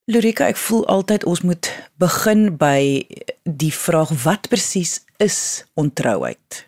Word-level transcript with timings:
Lorika, 0.09 0.49
ek 0.49 0.57
voel 0.57 0.81
altyd 0.89 1.29
ons 1.29 1.45
moet 1.45 1.69
begin 2.01 2.57
by 2.57 3.05
die 3.45 3.73
vraag 3.77 4.09
wat 4.25 4.49
presies 4.49 5.05
is 5.21 5.69
ontrouheid? 5.77 6.65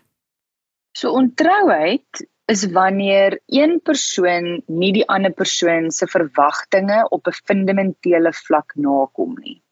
So 0.94 1.10
ontrouheid 1.18 2.30
is 2.52 2.64
wanneer 2.76 3.38
een 3.46 3.78
persoon 3.80 4.62
nie 4.66 4.92
die 4.92 5.04
ander 5.08 5.32
persoon 5.32 5.90
se 5.90 6.06
verwagtinge 6.14 6.98
op 7.16 7.26
'n 7.30 7.38
fundamentele 7.48 8.32
vlak 8.32 8.74
nakom 8.86 9.36
nie. 9.44 9.62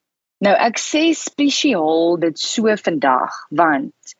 Nou 0.40 0.54
ek 0.68 0.78
sê 0.80 1.02
spesiaal 1.12 2.16
dit 2.20 2.38
so 2.38 2.76
vandag 2.86 3.36
want 3.50 4.14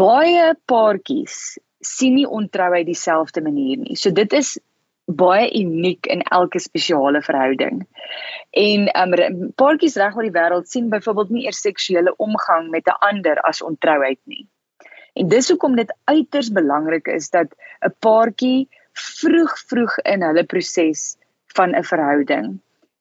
baie 0.00 0.54
paartjies 0.72 1.58
sien 1.80 2.14
nie 2.14 2.28
ontrouheid 2.38 2.86
dieselfde 2.86 3.42
manier 3.42 3.76
nie. 3.78 3.96
So 3.96 4.10
dit 4.10 4.32
is 4.32 4.56
baie 5.06 5.50
uniek 5.60 6.06
in 6.06 6.22
elke 6.22 6.58
spesiale 6.58 7.22
verhouding. 7.22 7.86
En 8.50 8.88
um 9.02 9.52
paartjies 9.54 9.96
reg 10.00 10.16
oor 10.16 10.26
die 10.26 10.38
wêreld 10.38 10.68
sien 10.72 10.88
byvoorbeeld 10.90 11.30
nie 11.30 11.44
eers 11.44 11.60
seksuele 11.60 12.16
omgang 12.16 12.70
met 12.70 12.88
'n 12.88 12.98
ander 13.10 13.40
as 13.40 13.62
ontrouheid 13.62 14.20
nie. 14.24 14.46
En 15.16 15.28
dis 15.28 15.48
hoekom 15.48 15.76
dit 15.76 15.92
uiters 16.04 16.52
belangrik 16.52 17.08
is 17.08 17.30
dat 17.30 17.48
'n 17.80 17.94
paartjie 17.98 18.68
vroeg 18.92 19.58
vroeg 19.68 19.98
in 20.04 20.22
hulle 20.22 20.44
proses 20.44 21.16
van 21.56 21.74
'n 21.74 21.84
verhouding 21.84 22.56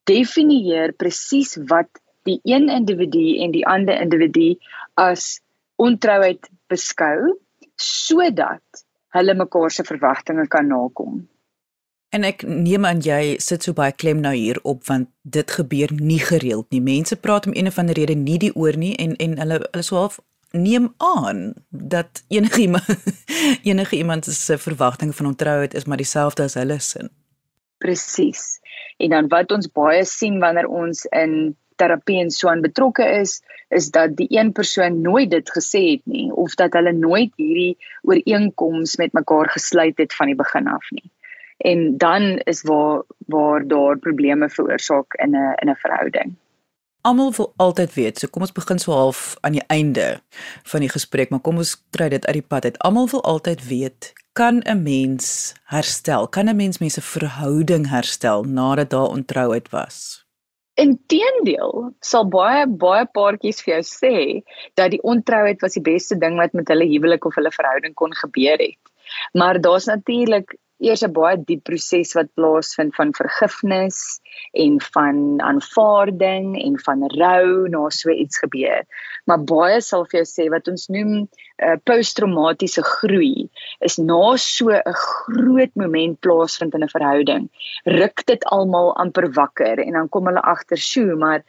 definieer 0.10 0.94
presies 0.94 1.56
wat 1.70 1.90
die 2.26 2.40
een 2.44 2.70
individu 2.70 3.26
en 3.44 3.54
die 3.54 3.66
ander 3.68 3.98
individu 4.02 4.56
as 5.02 5.40
ontrouheid 5.82 6.50
beskou 6.72 7.36
sodat 7.82 8.86
hulle 9.16 9.36
mekaar 9.36 9.72
se 9.72 9.84
verwagtinge 9.88 10.48
kan 10.48 10.68
nakom. 10.68 11.26
En 12.16 12.24
ek 12.24 12.46
neem 12.48 12.86
aan 12.88 13.02
jy 13.04 13.36
sit 13.44 13.66
so 13.66 13.76
baie 13.76 13.92
klem 13.92 14.22
nou 14.24 14.34
hier 14.36 14.60
op 14.64 14.86
want 14.88 15.10
dit 15.24 15.52
gebeur 15.52 15.92
nie 16.00 16.22
gereeld 16.22 16.70
nie. 16.72 16.82
Mense 16.82 17.18
praat 17.20 17.50
om 17.50 17.56
een 17.56 17.68
of 17.68 17.80
ander 17.82 17.98
rede 17.98 18.16
nie 18.16 18.38
die 18.40 18.54
oor 18.56 18.78
nie 18.78 18.96
en 18.96 19.18
en 19.20 19.38
hulle 19.42 19.60
hulle 19.66 19.84
sou 19.84 20.00
half 20.00 20.22
neem 20.56 20.94
aan 20.98 21.54
dat 21.70 22.24
enige 22.28 22.62
iemand 22.62 22.88
enige 23.72 23.96
iemand 23.96 24.26
se 24.26 24.58
verwagting 24.58 25.16
van 25.16 25.26
ontrouheid 25.26 25.74
is 25.74 25.86
maar 25.86 25.98
dieselfde 25.98 26.44
as 26.44 26.54
hulle 26.54 26.80
sin. 26.80 27.10
Presies. 27.78 28.60
En 28.98 29.10
dan 29.10 29.28
wat 29.28 29.52
ons 29.52 29.72
baie 29.72 30.06
sien 30.06 30.40
wanneer 30.40 30.68
ons 30.68 31.06
in 31.06 31.56
terapie 31.76 32.22
en 32.22 32.32
so 32.32 32.48
aan 32.48 32.62
betrokke 32.64 33.04
is, 33.20 33.42
is 33.70 33.90
dat 33.92 34.16
die 34.16 34.28
een 34.30 34.52
persoon 34.52 35.02
nooit 35.02 35.30
dit 35.32 35.52
gesê 35.58 35.82
het 35.90 36.06
nie 36.06 36.32
of 36.32 36.56
dat 36.56 36.74
hulle 36.74 36.94
nooit 36.94 37.34
hierdie 37.36 37.76
ooreenkoms 38.02 38.96
met 38.96 39.14
mekaar 39.14 39.50
gesluit 39.50 39.98
het 39.98 40.16
van 40.16 40.32
die 40.32 40.40
begin 40.40 40.72
af 40.72 40.88
nie. 40.92 41.12
En 41.58 41.98
dan 41.98 42.38
is 42.44 42.62
waar 42.62 43.04
waar 43.28 43.68
daar 43.68 43.98
probleme 43.98 44.50
veroorsaak 44.50 45.14
in 45.14 45.36
'n 45.36 45.56
in 45.62 45.70
'n 45.70 45.76
verhouding 45.76 46.36
almal 47.06 47.32
wil 47.38 47.54
altyd 47.62 47.94
weet. 47.94 48.20
So 48.20 48.32
kom 48.34 48.46
ons 48.46 48.56
begin 48.56 48.82
so 48.82 48.94
half 48.96 49.36
aan 49.46 49.58
die 49.58 49.66
einde 49.74 50.08
van 50.72 50.86
die 50.86 50.92
gesprek, 50.92 51.32
maar 51.32 51.44
kom 51.46 51.62
ons 51.62 51.76
kry 51.96 52.10
dit 52.14 52.26
uit 52.26 52.40
die 52.40 52.50
pad 52.54 52.66
uit. 52.66 52.80
Almal 52.88 53.10
wil 53.14 53.24
altyd 53.24 53.62
weet, 53.70 54.14
kan 54.34 54.62
'n 54.66 54.84
mens 54.84 55.54
herstel? 55.72 56.28
Kan 56.28 56.50
'n 56.50 56.56
mens 56.56 56.78
mense 56.80 57.02
verhouding 57.02 57.90
herstel 57.90 58.44
nadat 58.44 58.90
daar 58.90 59.14
ontrouheid 59.18 59.70
was? 59.70 60.26
Inteendeel, 60.76 61.96
sal 62.02 62.28
baie 62.28 62.68
baie 62.68 63.06
paartjies 63.06 63.62
vir 63.64 63.74
jou 63.74 63.84
sê 63.84 64.16
dat 64.74 64.92
die 64.92 65.04
ontrouheid 65.04 65.62
was 65.62 65.74
die 65.74 65.86
beste 65.94 66.18
ding 66.18 66.36
wat 66.36 66.54
met 66.54 66.68
hulle 66.68 66.88
huwelik 66.90 67.26
of 67.26 67.36
hulle 67.36 67.52
verhouding 67.52 67.94
kon 67.94 68.14
gebeur 68.14 68.58
het. 68.60 68.82
Maar 69.34 69.62
daar's 69.62 69.86
natuurlik 69.86 70.58
eers 70.84 71.04
'n 71.04 71.14
baie 71.16 71.38
diep 71.38 71.64
proses 71.70 72.14
wat 72.18 72.34
plaasvind 72.36 72.96
van 72.96 73.14
vergifnis 73.16 74.20
en 74.52 74.80
van 74.82 75.42
aanvaarding 75.42 76.56
en 76.62 76.76
van 76.88 77.06
rou 77.16 77.70
na 77.70 77.90
so 77.90 78.10
iets 78.12 78.40
gebeur. 78.44 78.84
Maar 79.26 79.44
baie 79.44 79.80
sal 79.82 80.06
vir 80.06 80.20
jou 80.22 80.28
sê 80.32 80.50
wat 80.52 80.68
ons 80.68 80.88
noem 80.88 81.12
'n 81.16 81.22
uh, 81.22 81.72
eh, 81.72 81.78
posttraumatiese 81.90 82.84
groei 82.84 83.50
is 83.80 83.98
na 83.98 84.36
so 84.36 84.70
'n 84.70 85.00
groot 85.06 85.76
moment 85.76 86.20
plaasvind 86.20 86.76
in 86.76 86.84
'n 86.84 86.96
verhouding. 86.98 87.50
Ruk 87.86 88.26
dit 88.26 88.44
almal 88.46 88.96
amper 88.96 89.32
wakker 89.32 89.80
en 89.80 89.94
dan 89.94 90.10
kom 90.10 90.26
hulle 90.28 90.42
agter, 90.42 90.78
"Sjoe, 90.78 91.16
maar 91.16 91.44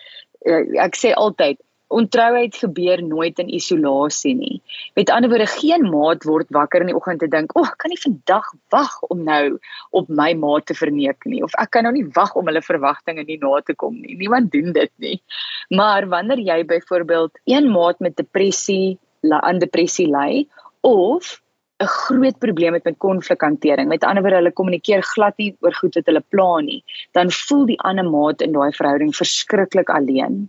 uh, 0.45 0.65
ek 0.87 0.95
sê 0.97 1.13
altyd 1.13 1.59
Ontrouheid 1.89 2.57
gebeur 2.59 3.03
nooit 3.03 3.39
in 3.39 3.53
isolasie 3.55 4.35
nie. 4.35 4.63
Met 4.99 5.11
ander 5.11 5.31
woorde, 5.31 5.47
geen 5.47 5.87
maat 5.91 6.25
word 6.27 6.51
wakker 6.51 6.83
in 6.83 6.91
die 6.91 6.97
oggend 6.97 7.21
te 7.23 7.29
dink, 7.31 7.55
"O, 7.55 7.61
oh, 7.61 7.69
ek 7.69 7.79
kan 7.79 7.91
nie 7.91 8.03
vandag 8.03 8.47
wag 8.75 9.03
om 9.03 9.23
nou 9.25 9.59
op 9.91 10.09
my 10.09 10.35
maat 10.35 10.67
te 10.67 10.75
verneek 10.75 11.25
nie 11.25 11.43
of 11.43 11.55
ek 11.59 11.71
kan 11.71 11.83
nou 11.83 11.93
nie 11.93 12.07
wag 12.15 12.35
om 12.35 12.47
hulle 12.47 12.63
verwagtinge 12.63 13.25
nie 13.25 13.39
na 13.39 13.61
te 13.61 13.75
kom 13.75 13.95
nie." 14.01 14.17
Niemand 14.17 14.51
doen 14.51 14.73
dit 14.73 14.93
nie. 14.99 15.23
Maar 15.71 16.09
wanneer 16.09 16.39
jy 16.39 16.65
byvoorbeeld 16.65 17.39
een 17.45 17.71
maat 17.71 18.01
met 18.01 18.17
depressie, 18.17 18.99
aan 19.23 19.59
depressie 19.59 20.07
ly 20.07 20.47
of 20.81 21.41
'n 21.79 21.87
groot 21.87 22.39
probleem 22.39 22.73
het 22.73 22.85
met 22.85 22.99
konflikhantering. 22.99 23.89
Met 23.89 24.05
ander 24.05 24.23
woorde, 24.23 24.37
hulle 24.37 24.53
kommunikeer 24.53 25.03
glad 25.03 25.37
nie 25.37 25.57
oor 25.61 25.75
goed 25.75 25.95
wat 25.95 26.07
hulle 26.07 26.23
plan 26.29 26.65
nie. 26.65 26.83
Dan 27.13 27.31
voel 27.31 27.67
die 27.67 27.81
ander 27.81 28.05
maat 28.05 28.41
in 28.41 28.53
daai 28.53 28.73
verhouding 28.73 29.13
verskriklik 29.17 29.93
alleen. 29.93 30.49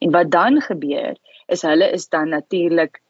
En 0.00 0.10
wat 0.14 0.30
dan 0.30 0.60
gebeur 0.60 1.16
is 1.46 1.62
hulle 1.62 1.90
is 1.92 2.08
dan 2.08 2.28
natuurlik 2.34 3.00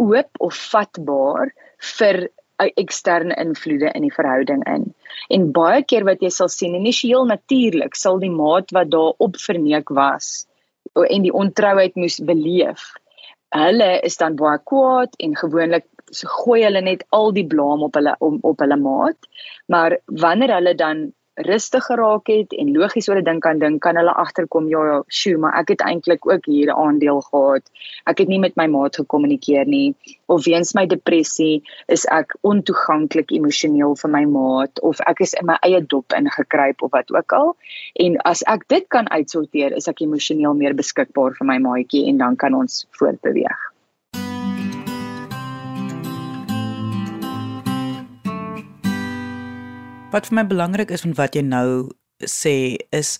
oop 0.00 0.30
of 0.38 0.56
vatbaar 0.70 1.52
vir 1.98 2.28
eksterne 2.76 3.34
invloede 3.40 3.90
in 3.94 4.04
die 4.04 4.14
verhouding 4.14 4.64
in. 4.68 4.94
En 5.28 5.50
baie 5.52 5.82
keer 5.84 6.04
wat 6.04 6.20
jy 6.20 6.30
sal 6.32 6.50
sien, 6.52 6.76
initieel 6.76 7.24
natuurlik 7.28 7.96
sal 7.96 8.20
die 8.20 8.32
maat 8.32 8.72
wat 8.76 8.90
daar 8.92 9.14
op 9.18 9.38
verneek 9.40 9.88
was 9.96 10.46
en 10.94 11.22
die 11.22 11.32
ontrouheid 11.32 11.96
moes 11.96 12.18
beleef. 12.26 12.90
Hulle 13.54 13.90
is 14.06 14.18
dan 14.20 14.36
baie 14.38 14.58
kwaad 14.64 15.16
en 15.18 15.36
gewoonlik 15.38 15.86
so 16.10 16.28
gooi 16.42 16.64
hulle 16.64 16.82
net 16.82 17.04
al 17.14 17.30
die 17.34 17.46
blame 17.46 17.86
op 17.86 17.96
hulle 17.98 18.16
om 18.18 18.38
op 18.46 18.62
hulle 18.62 18.76
maat. 18.76 19.18
Maar 19.70 19.98
wanneer 20.06 20.54
hulle 20.58 20.74
dan 20.74 21.10
rustig 21.34 21.84
geraak 21.84 22.26
het 22.26 22.52
en 22.52 22.72
logies 22.72 23.08
oor 23.08 23.20
'n 23.20 23.24
ding 23.24 23.40
kan 23.40 23.58
dink, 23.58 23.80
kan 23.82 23.96
hulle 23.96 24.12
agterkom 24.12 24.68
ja, 24.68 24.84
ja, 24.84 25.02
sjoe, 25.08 25.36
maar 25.38 25.54
ek 25.60 25.68
het 25.68 25.80
eintlik 25.80 26.26
ook 26.26 26.44
hier 26.44 26.66
'n 26.66 26.78
aandeel 26.86 27.20
gehad. 27.20 27.62
Ek 28.04 28.18
het 28.18 28.28
nie 28.28 28.38
met 28.38 28.56
my 28.56 28.66
maat 28.66 28.96
gekommunikeer 28.96 29.66
nie 29.66 29.94
of 30.26 30.44
weens 30.44 30.74
my 30.74 30.86
depressie 30.86 31.62
is 31.86 32.04
ek 32.06 32.36
ontoeganklik 32.40 33.30
emosioneel 33.30 33.96
vir 33.96 34.10
my 34.10 34.24
maat 34.24 34.80
of 34.80 35.00
ek 35.00 35.20
is 35.20 35.34
in 35.34 35.46
my 35.46 35.56
eie 35.62 35.80
dop 35.86 36.12
ingekruip 36.12 36.82
of 36.82 36.90
wat 36.90 37.10
ook 37.12 37.32
al. 37.32 37.56
En 37.94 38.16
as 38.16 38.42
ek 38.42 38.68
dit 38.68 38.88
kan 38.88 39.08
uitsorteer, 39.08 39.72
is 39.72 39.88
ek 39.88 40.00
emosioneel 40.00 40.54
meer 40.54 40.74
beskikbaar 40.74 41.34
vir 41.38 41.46
my 41.46 41.58
maatjie 41.58 42.08
en 42.08 42.18
dan 42.18 42.36
kan 42.36 42.54
ons 42.54 42.86
voortbeweeg. 42.90 43.69
Wat 50.10 50.26
vir 50.26 50.40
my 50.40 50.46
belangrik 50.46 50.90
is 50.90 51.04
van 51.06 51.12
wat 51.14 51.36
jy 51.38 51.42
nou 51.46 51.90
sê 52.26 52.74
is 52.90 53.18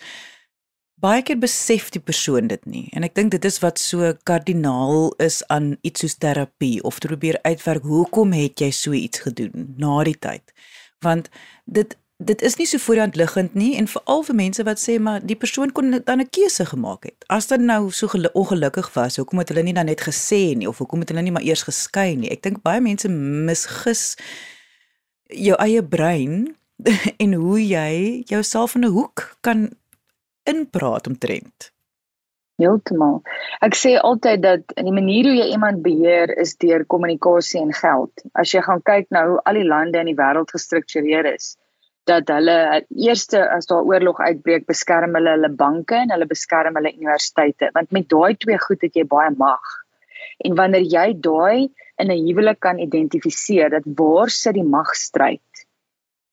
baie 1.00 1.22
keer 1.22 1.38
besef 1.40 1.88
die 1.94 2.02
persoon 2.02 2.50
dit 2.50 2.66
nie. 2.66 2.88
En 2.96 3.06
ek 3.06 3.14
dink 3.14 3.30
dit 3.32 3.46
is 3.46 3.60
wat 3.62 3.78
so 3.80 4.10
kardinaal 4.28 5.14
is 5.22 5.38
aan 5.54 5.76
iets 5.86 6.02
soos 6.02 6.18
terapie 6.20 6.82
of 6.82 6.98
probeer 7.00 7.38
uitwerk 7.46 7.86
hoekom 7.86 8.34
het 8.36 8.60
jy 8.60 8.72
so 8.74 8.92
iets 8.96 9.22
gedoen 9.24 9.70
na 9.78 10.02
die 10.04 10.18
tyd? 10.18 10.52
Want 11.06 11.30
dit 11.64 11.96
dit 12.20 12.42
is 12.44 12.58
nie 12.60 12.66
so 12.68 12.76
voorhand 12.84 13.14
liggend 13.16 13.54
nie 13.56 13.70
en 13.80 13.86
veral 13.88 14.26
vir 14.26 14.36
mense 14.36 14.64
wat 14.68 14.82
sê 14.82 14.98
maar 15.00 15.22
die 15.24 15.38
persoon 15.40 15.70
kon 15.72 15.94
dan 16.04 16.20
'n 16.20 16.28
keuse 16.28 16.66
gemaak 16.66 17.06
het. 17.08 17.24
As 17.28 17.46
dit 17.46 17.60
nou 17.60 17.90
so 17.90 18.10
ongelukkig 18.34 18.92
was 18.94 19.16
hoekom 19.16 19.38
het 19.38 19.48
hulle 19.48 19.62
nie 19.62 19.72
dan 19.72 19.86
net 19.86 20.02
gesê 20.02 20.56
nie 20.56 20.68
of 20.68 20.78
hoekom 20.78 21.00
het 21.00 21.08
hulle 21.08 21.22
nie 21.22 21.32
maar 21.32 21.46
eers 21.46 21.62
geskei 21.62 22.16
nie? 22.16 22.28
Ek 22.28 22.42
dink 22.42 22.62
baie 22.62 22.80
mense 22.80 23.08
misgis 23.08 24.16
jou 25.28 25.56
eie 25.56 25.82
brein 25.82 26.59
en 27.24 27.34
hoe 27.34 27.60
jy 27.66 28.22
jouself 28.30 28.74
in 28.74 28.84
'n 28.86 28.94
hoek 28.94 29.36
kan 29.40 29.68
inpraat 30.42 31.06
omtrent. 31.06 31.72
Heeltemal. 32.60 33.22
Ek 33.64 33.76
sê 33.82 33.94
altyd 33.96 34.42
dat 34.44 34.72
in 34.76 34.88
die 34.88 34.96
manier 34.96 35.28
hoe 35.28 35.36
jy 35.38 35.48
iemand 35.54 35.82
beheer 35.84 36.32
is 36.44 36.56
deur 36.60 36.84
kommunikasie 36.84 37.60
en 37.60 37.72
geld. 37.72 38.12
As 38.34 38.52
jy 38.52 38.60
gaan 38.66 38.82
kyk 38.84 39.08
nou 39.16 39.26
hoe 39.32 39.42
al 39.48 39.60
die 39.60 39.68
lande 39.68 40.00
in 40.02 40.10
die 40.12 40.18
wêreld 40.18 40.52
gestruktureer 40.52 41.32
is, 41.32 41.54
dat 42.08 42.28
hulle 42.32 42.84
eerste 42.96 43.42
as 43.56 43.68
daar 43.70 43.86
oorlog 43.86 44.20
uitbreek, 44.20 44.66
beskerm 44.68 45.16
hulle 45.16 45.36
hulle 45.36 45.52
banke 45.62 45.96
en 46.02 46.12
hulle 46.14 46.28
beskerm 46.28 46.76
hulle 46.76 46.92
universiteite, 46.96 47.70
want 47.76 47.92
met 47.96 48.08
daai 48.12 48.36
twee 48.40 48.58
goed 48.58 48.82
het 48.86 48.96
jy 48.96 49.06
baie 49.08 49.30
mag. 49.36 49.76
En 50.44 50.56
wanneer 50.56 50.84
jy 50.84 51.06
daai 51.28 51.70
in 52.00 52.10
'n 52.10 52.24
huwelik 52.26 52.60
kan 52.60 52.78
identifiseer 52.78 53.70
dat 53.70 53.88
waar 53.96 54.30
sit 54.30 54.54
die 54.54 54.64
magstryd, 54.76 55.49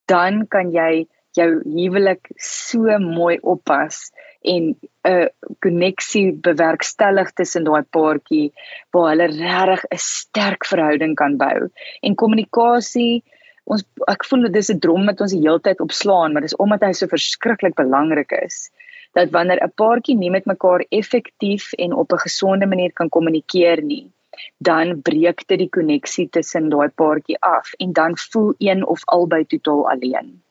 dan 0.07 0.47
kan 0.47 0.71
jy 0.71 1.07
jou 1.37 1.49
huwelik 1.63 2.31
so 2.41 2.97
mooi 3.03 3.37
oppas 3.43 4.11
en 4.41 4.75
'n 5.05 5.29
koneksie 5.65 6.31
bewerkstellig 6.47 7.31
tussen 7.39 7.63
daai 7.63 7.83
paartjie 7.97 8.51
waar 8.91 9.09
hulle 9.11 9.27
regtig 9.27 9.85
'n 9.91 9.97
sterk 9.97 10.65
verhouding 10.65 11.15
kan 11.15 11.37
bou. 11.37 11.69
En 12.01 12.15
kommunikasie, 12.15 13.23
ons 13.65 13.83
ek 14.07 14.25
voel 14.25 14.41
dit 14.47 14.55
is 14.55 14.71
'n 14.71 14.79
drom 14.79 15.05
wat 15.05 15.21
ons 15.21 15.31
die 15.31 15.45
hele 15.45 15.59
tyd 15.59 15.79
opslaan, 15.79 16.33
maar 16.33 16.41
dis 16.41 16.55
omdat 16.55 16.81
hy 16.81 16.91
so 16.93 17.07
verskriklik 17.07 17.75
belangrik 17.75 18.31
is 18.31 18.69
dat 19.13 19.31
wanneer 19.31 19.59
'n 19.63 19.73
paartjie 19.75 20.15
nie 20.15 20.29
met 20.29 20.45
mekaar 20.45 20.85
effektief 20.89 21.73
en 21.73 21.93
op 21.93 22.11
'n 22.11 22.25
gesonde 22.27 22.67
manier 22.67 22.93
kan 22.93 23.09
kommunikeer 23.09 23.81
nie, 23.81 24.11
dan 24.57 25.01
breek 25.01 25.47
dit 25.47 25.59
die 25.59 25.69
koneksie 25.69 26.29
tussen 26.29 26.69
daai 26.69 26.89
paartjie 26.89 27.37
af 27.39 27.73
en 27.77 27.93
dan 27.93 28.17
voel 28.17 28.53
een 28.57 28.85
of 28.85 29.05
albei 29.05 29.45
totaal 29.45 29.89
alleen. 29.89 30.41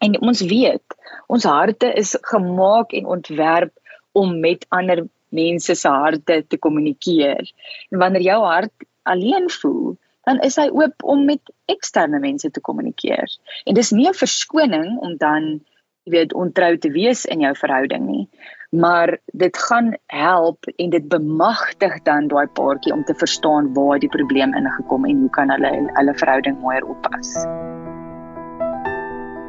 En 0.00 0.20
ons 0.20 0.40
weet, 0.40 0.96
ons 1.26 1.44
harte 1.44 1.92
is 1.92 2.16
gemaak 2.20 2.92
en 2.92 3.06
ontwerp 3.06 3.72
om 4.12 4.40
met 4.40 4.66
ander 4.68 5.06
mense 5.28 5.74
se 5.74 5.88
harte 5.88 6.44
te 6.48 6.58
kommunikeer. 6.58 7.52
En 7.90 7.98
wanneer 7.98 8.22
jou 8.22 8.42
hart 8.44 8.86
alleen 9.02 9.50
voel, 9.50 9.96
dan 10.26 10.40
is 10.42 10.56
hy 10.58 10.66
oop 10.74 11.04
om 11.04 11.24
met 11.24 11.52
eksterne 11.70 12.18
mense 12.18 12.50
te 12.50 12.60
kommunikeer. 12.60 13.30
En 13.64 13.74
dis 13.74 13.92
nie 13.94 14.08
'n 14.08 14.20
verskoning 14.20 14.98
om 14.98 15.16
dan 15.16 15.60
jy 16.04 16.12
weet 16.12 16.34
ontrou 16.34 16.78
te 16.78 16.90
wees 16.90 17.24
in 17.24 17.40
jou 17.40 17.54
verhouding 17.54 18.06
nie, 18.06 18.28
maar 18.76 19.18
dit 19.26 19.58
gaan 19.58 19.96
help 20.06 20.66
en 20.76 20.90
dit 20.90 21.08
bemagtig 21.08 22.02
dan 22.02 22.28
daai 22.28 22.46
paartjie 22.46 22.92
om 22.92 23.04
te 23.04 23.14
verstaan 23.14 23.72
waar 23.74 23.98
die 23.98 24.08
probleem 24.08 24.54
ingekom 24.54 25.04
en 25.04 25.20
hoe 25.20 25.30
kan 25.30 25.50
hulle 25.50 25.70
hulle 25.98 26.14
verhouding 26.14 26.60
mooier 26.60 26.84
oppas. 26.84 27.32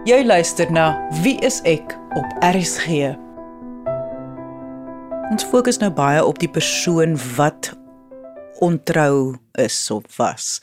Jy 0.08 0.24
luister 0.24 0.72
na 0.72 0.94
Wie 1.24 1.36
is 1.44 1.60
ek 1.68 1.98
op 2.16 2.38
RSG. 2.40 3.12
Ons 5.28 5.44
fokus 5.52 5.82
nou 5.84 5.92
baie 5.92 6.24
op 6.24 6.40
die 6.40 6.52
persoon 6.52 7.18
wat 7.36 7.74
ontrou 8.64 9.36
is 9.60 9.76
of 9.92 10.08
was. 10.16 10.62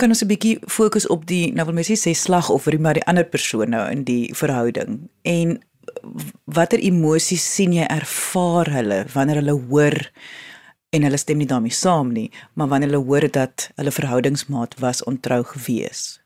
Kan 0.00 0.08
ons 0.08 0.24
'n 0.24 0.26
bietjie 0.32 0.58
fokus 0.66 1.06
op 1.06 1.26
die 1.26 1.52
nou 1.52 1.66
wil 1.66 1.74
mens 1.74 1.92
sê 1.92 2.14
slagoffer, 2.16 2.80
maar 2.80 2.94
die 2.94 3.06
ander 3.06 3.24
persoon 3.24 3.70
nou 3.70 3.90
in 3.90 4.04
die 4.04 4.34
verhouding 4.34 5.10
en 5.22 5.60
watter 6.44 6.80
emosies 6.82 7.44
sien 7.56 7.72
jy 7.76 7.86
ervaar 7.88 8.70
hulle 8.78 9.04
wanneer 9.14 9.42
hulle 9.42 9.56
hoor 9.70 9.98
en 10.94 11.06
hulle 11.06 11.18
stem 11.18 11.40
nie 11.42 11.50
daarmee 11.50 11.74
saam 11.74 12.12
nie, 12.14 12.28
maar 12.54 12.70
wanneer 12.70 12.92
hulle 12.92 13.06
hoor 13.06 13.28
dat 13.32 13.70
hulle 13.76 13.94
verhoudingsmaat 13.94 14.78
was 14.82 15.02
ontrou 15.10 15.42
gewees? 15.54 16.24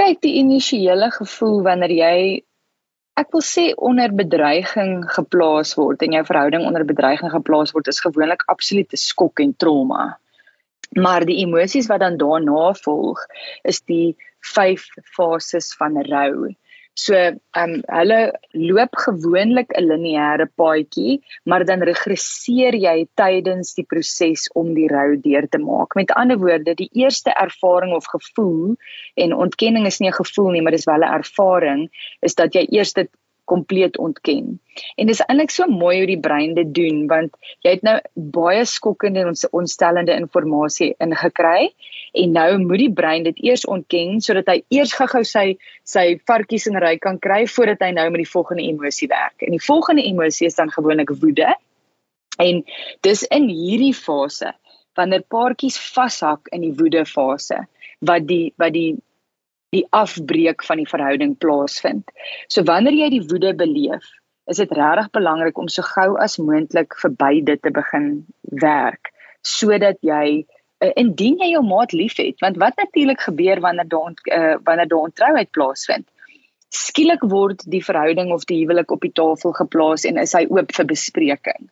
kyk 0.00 0.22
die 0.24 0.38
initiële 0.40 1.10
gevoel 1.12 1.60
wanneer 1.66 1.92
jy 1.94 2.16
ek 3.20 3.34
wil 3.34 3.42
sê 3.44 3.66
onder 3.90 4.12
bedreiging 4.16 5.02
geplaas 5.12 5.74
word 5.76 6.02
en 6.06 6.14
jou 6.16 6.22
verhouding 6.28 6.64
onder 6.64 6.86
bedreiging 6.88 7.32
geplaas 7.34 7.74
word 7.76 7.90
is 7.92 8.00
gewoonlik 8.04 8.46
absolute 8.52 8.96
skok 9.00 9.42
en 9.44 9.52
trauma. 9.64 10.14
Maar 10.96 11.26
die 11.28 11.40
emosies 11.42 11.90
wat 11.90 12.00
dan 12.02 12.16
daarna 12.22 12.70
volg 12.80 13.20
is 13.72 13.82
die 13.90 14.16
vyf 14.54 14.86
fases 15.16 15.74
van 15.78 16.00
rou. 16.08 16.48
So, 16.94 17.14
ehm 17.14 17.38
um, 17.62 17.82
hulle 17.86 18.18
loop 18.52 18.96
gewoonlik 19.04 19.70
'n 19.78 19.86
lineêre 19.90 20.46
paadjie, 20.60 21.22
maar 21.44 21.64
dan 21.64 21.82
regresseer 21.82 22.74
jy 22.74 23.06
tydens 23.14 23.74
die 23.74 23.86
proses 23.86 24.48
om 24.54 24.74
die 24.74 24.88
rou 24.88 25.16
deur 25.16 25.48
te 25.48 25.58
maak. 25.58 25.94
Met 25.94 26.10
ander 26.12 26.38
woorde, 26.38 26.74
die 26.74 26.90
eerste 26.92 27.30
ervaring 27.30 27.94
of 27.94 28.10
gevoel 28.10 28.76
en 29.14 29.34
ontkenning 29.46 29.86
is 29.86 30.00
nie 30.00 30.10
'n 30.10 30.20
gevoel 30.22 30.50
nie, 30.50 30.62
maar 30.62 30.76
dis 30.76 30.90
wel 30.90 31.04
'n 31.06 31.14
ervaring, 31.20 31.88
is 32.20 32.34
dat 32.34 32.54
jy 32.54 32.66
eers 32.70 32.92
dit 32.92 33.10
kompleet 33.50 33.98
ontken. 33.98 34.58
En 34.96 35.10
dis 35.10 35.20
eintlik 35.26 35.52
so 35.52 35.66
mooi 35.66 35.96
hoe 35.98 36.08
die 36.08 36.20
brein 36.22 36.54
dit 36.56 36.70
doen 36.74 37.02
want 37.10 37.34
jy 37.66 37.74
het 37.76 37.86
nou 37.86 37.96
baie 38.14 38.62
skokkende 38.68 39.24
en 39.24 39.34
ontstellende 39.58 40.14
inligting 40.16 40.94
ingekry 41.06 41.72
en 42.22 42.32
nou 42.34 42.48
moet 42.62 42.82
die 42.82 42.92
brein 43.00 43.26
dit 43.26 43.42
eers 43.50 43.66
ontken 43.66 44.20
sodat 44.24 44.48
hy 44.50 44.58
eers 44.76 44.94
gou-gou 44.98 45.22
sy 45.26 45.44
sy 45.86 46.06
varkies 46.30 46.68
in 46.70 46.78
ry 46.82 46.96
kan 47.02 47.18
kry 47.22 47.42
voordat 47.50 47.82
hy 47.86 47.90
nou 47.96 48.06
met 48.10 48.24
die 48.24 48.30
volgende 48.30 48.66
emosie 48.66 49.10
werk. 49.10 49.42
En 49.42 49.54
die 49.56 49.64
volgende 49.64 50.06
emosie 50.06 50.48
is 50.50 50.58
dan 50.58 50.70
gewoonlik 50.70 51.12
woede. 51.22 51.52
En 52.40 52.64
dis 53.06 53.26
in 53.28 53.48
hierdie 53.50 53.94
fase 53.94 54.54
wanneer 54.98 55.26
paartjies 55.32 55.78
vashak 55.94 56.50
in 56.54 56.64
die 56.66 56.74
woede 56.78 57.04
fase 57.06 57.64
wat 58.00 58.26
die 58.28 58.52
wat 58.60 58.74
die 58.74 58.96
die 59.74 59.86
afbreek 59.94 60.64
van 60.66 60.82
die 60.82 60.88
verhouding 60.88 61.36
plaasvind. 61.38 62.10
So 62.48 62.64
wanneer 62.66 62.96
jy 62.96 63.10
die 63.16 63.26
woede 63.30 63.54
beleef, 63.54 64.06
is 64.50 64.58
dit 64.58 64.72
regtig 64.74 65.10
belangrik 65.14 65.58
om 65.58 65.68
so 65.70 65.86
gou 65.86 66.16
as 66.18 66.40
moontlik 66.42 66.96
verby 66.98 67.38
dit 67.46 67.60
te 67.62 67.70
begin 67.74 68.12
werk 68.62 69.12
sodat 69.46 69.96
jy 70.04 70.42
uh, 70.84 70.90
indien 71.00 71.38
jy 71.40 71.52
jou 71.54 71.62
maat 71.64 71.94
liefhet, 71.96 72.36
want 72.44 72.58
wat 72.60 72.76
natuurlik 72.76 73.22
gebeur 73.24 73.62
wanneer 73.64 73.88
daar 73.88 74.12
uh, 74.12 74.56
wanneer 74.66 74.88
daar 74.90 75.06
ontrouheid 75.06 75.50
plaasvind, 75.56 76.04
skielik 76.68 77.22
word 77.32 77.64
die 77.72 77.82
verhouding 77.84 78.34
of 78.34 78.44
die 78.50 78.60
huwelik 78.60 78.92
op 78.92 79.06
die 79.06 79.14
tafel 79.16 79.54
geplaas 79.56 80.04
en 80.04 80.20
is 80.20 80.34
hy 80.36 80.44
oop 80.50 80.74
vir 80.76 80.88
bespreking. 80.92 81.70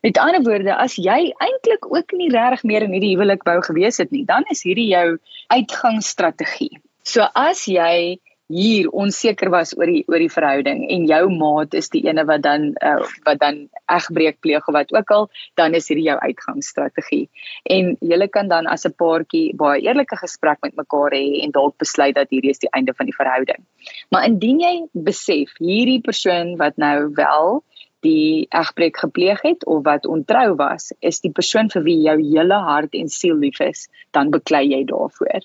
Met 0.00 0.16
ander 0.16 0.40
woorde, 0.46 0.72
as 0.72 0.96
jy 0.96 1.34
eintlik 1.44 1.84
ook 1.90 2.14
nie 2.16 2.30
regtig 2.32 2.64
meer 2.64 2.86
in 2.86 2.94
hierdie 2.96 3.12
huwelik 3.12 3.44
wou 3.44 3.58
gewees 3.66 4.00
het 4.00 4.14
nie, 4.16 4.24
dan 4.24 4.48
is 4.48 4.64
hierdie 4.64 4.88
jou 4.94 5.18
uitgangsstrategie. 5.52 6.80
So 7.02 7.26
as 7.34 7.66
jy 7.68 8.20
hier 8.50 8.88
onseker 8.90 9.50
was 9.54 9.72
oor 9.78 9.86
die 9.86 10.02
oor 10.10 10.18
die 10.18 10.32
verhouding 10.32 10.82
en 10.90 11.06
jou 11.06 11.22
maat 11.30 11.74
is 11.78 11.88
die 11.94 12.02
ene 12.08 12.24
wat 12.26 12.42
dan 12.42 12.72
uh, 12.82 12.98
wat 13.26 13.38
dan 13.42 13.60
egbreek 13.94 14.40
pleeg 14.42 14.66
of 14.66 14.74
wat 14.74 14.90
ook 14.94 15.12
al, 15.14 15.28
dan 15.60 15.74
is 15.78 15.86
hierdie 15.90 16.08
jou 16.08 16.16
uitgangsstrategie. 16.18 17.28
En 17.70 17.94
julle 18.12 18.28
kan 18.28 18.50
dan 18.50 18.66
as 18.66 18.86
'n 18.86 18.94
paartjie 18.98 19.54
baie 19.54 19.82
eerlike 19.86 20.18
gesprek 20.18 20.58
met 20.66 20.74
mekaar 20.76 21.14
hê 21.14 21.42
en 21.44 21.54
dalk 21.54 21.78
besluit 21.78 22.14
dat 22.14 22.30
hierdie 22.30 22.50
is 22.50 22.62
die 22.62 22.72
einde 22.74 22.94
van 22.94 23.06
die 23.06 23.16
verhouding. 23.16 23.62
Maar 24.10 24.26
indien 24.26 24.60
jy 24.60 24.74
besef 24.92 25.54
hierdie 25.58 26.00
persoon 26.02 26.56
wat 26.56 26.76
nou 26.76 27.10
wel 27.14 27.62
die 28.04 28.46
egbreek 28.48 28.96
gepleeg 29.02 29.42
het 29.44 29.64
of 29.66 29.82
wat 29.84 30.06
ontrou 30.06 30.54
was, 30.58 30.90
is 31.00 31.20
die 31.20 31.32
persoon 31.32 31.70
vir 31.72 31.84
wie 31.86 31.98
jou 32.06 32.16
hele 32.20 32.60
hart 32.66 32.94
en 32.96 33.08
siel 33.12 33.36
lief 33.40 33.60
is, 33.64 33.86
dan 34.16 34.32
beklei 34.34 34.64
jy 34.70 34.84
daarvoor. 34.88 35.44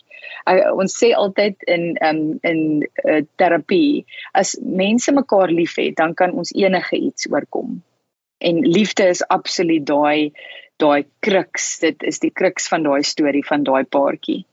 Uh, 0.50 0.72
ons 0.76 0.96
sê 0.96 1.12
altyd 1.16 1.66
in 1.72 1.92
um, 2.06 2.22
in 2.48 2.62
uh, 3.04 3.22
terapie, 3.42 4.06
as 4.34 4.56
mense 4.62 5.12
mekaar 5.12 5.52
liefhet, 5.52 5.98
dan 6.00 6.16
kan 6.16 6.36
ons 6.36 6.54
enige 6.56 7.00
iets 7.10 7.28
oorkom. 7.32 7.82
En 8.38 8.60
liefde 8.68 9.08
is 9.10 9.24
absoluut 9.32 9.86
daai 9.88 10.32
daai 10.82 11.06
kruks, 11.20 11.80
dit 11.80 12.04
is 12.04 12.20
die 12.20 12.32
kruks 12.32 12.68
van 12.72 12.84
daai 12.84 13.04
storie 13.04 13.46
van 13.46 13.64
daai 13.64 13.84
paartjie. 13.84 14.44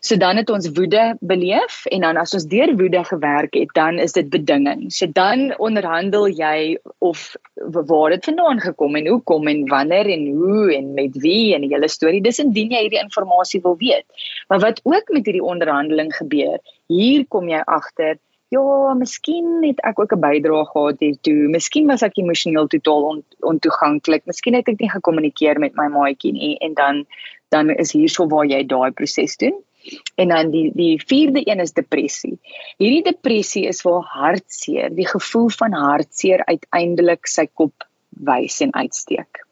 So 0.00 0.16
dan 0.16 0.38
het 0.38 0.50
ons 0.54 0.68
woede 0.76 1.16
beleef 1.20 1.80
en 1.90 2.04
dan 2.06 2.18
as 2.20 2.34
ons 2.36 2.46
deur 2.46 2.70
woede 2.78 3.00
gewerk 3.04 3.56
het, 3.58 3.72
dan 3.74 3.98
is 3.98 4.14
dit 4.14 4.28
bedinging. 4.30 4.86
So 4.94 5.10
dan 5.10 5.50
onderhandel 5.58 6.28
jy 6.30 6.78
of 7.02 7.34
waar 7.56 8.14
dit 8.14 8.28
vandaan 8.30 8.62
gekom 8.62 8.96
en 8.96 9.10
hoekom 9.10 9.50
en 9.50 9.64
wanneer 9.68 10.06
en 10.14 10.26
hoe 10.38 10.70
en 10.76 10.92
met 10.94 11.18
wie 11.18 11.54
en 11.54 11.66
die 11.66 11.72
hele 11.74 11.90
storie. 11.90 12.22
Dis 12.22 12.38
indien 12.38 12.70
jy 12.76 12.84
hierdie 12.86 13.02
inligting 13.02 13.64
wil 13.66 13.76
weet. 13.82 14.06
Maar 14.48 14.62
wat 14.68 14.80
ook 14.84 15.10
met 15.10 15.26
hierdie 15.26 15.44
onderhandeling 15.44 16.14
gebeur, 16.14 16.62
hier 16.86 17.26
kom 17.26 17.50
jy 17.50 17.60
agter 17.66 18.16
Ja, 18.48 18.94
miskien 18.96 19.60
het 19.60 19.80
ek 19.84 19.98
ook 20.00 20.12
'n 20.16 20.20
bydrae 20.20 20.64
gehad 20.64 21.00
hiertoe. 21.04 21.48
Miskien 21.52 21.86
was 21.86 22.02
ek 22.02 22.16
emosioneel 22.16 22.66
totaal 22.66 23.02
on, 23.04 23.24
ontoeganklik. 23.40 24.24
Miskien 24.24 24.54
het 24.54 24.68
ek 24.68 24.80
nie 24.80 24.90
gekommunikeer 24.90 25.58
met 25.58 25.74
my 25.76 25.88
maatjie 25.88 26.32
nie 26.32 26.56
en 26.58 26.74
dan 26.74 27.06
dan 27.50 27.70
is 27.70 27.92
hierso 27.92 28.26
waar 28.26 28.46
jy 28.46 28.66
daai 28.66 28.90
proses 28.90 29.36
doen. 29.36 29.54
En 30.16 30.28
dan 30.28 30.50
die 30.50 30.70
die 30.74 31.02
vierde 31.06 31.42
een 31.44 31.60
is 31.60 31.72
depressie. 31.72 32.38
Hierdie 32.76 33.02
depressie 33.02 33.66
is 33.66 33.82
waar 33.82 34.02
hartseer, 34.02 34.94
die 34.94 35.08
gevoel 35.08 35.48
van 35.48 35.72
hartseer 35.72 36.44
uiteindelik 36.44 37.26
sy 37.26 37.46
kop 37.46 37.84
wys 38.10 38.60
en 38.60 38.74
uitsteek. 38.74 39.44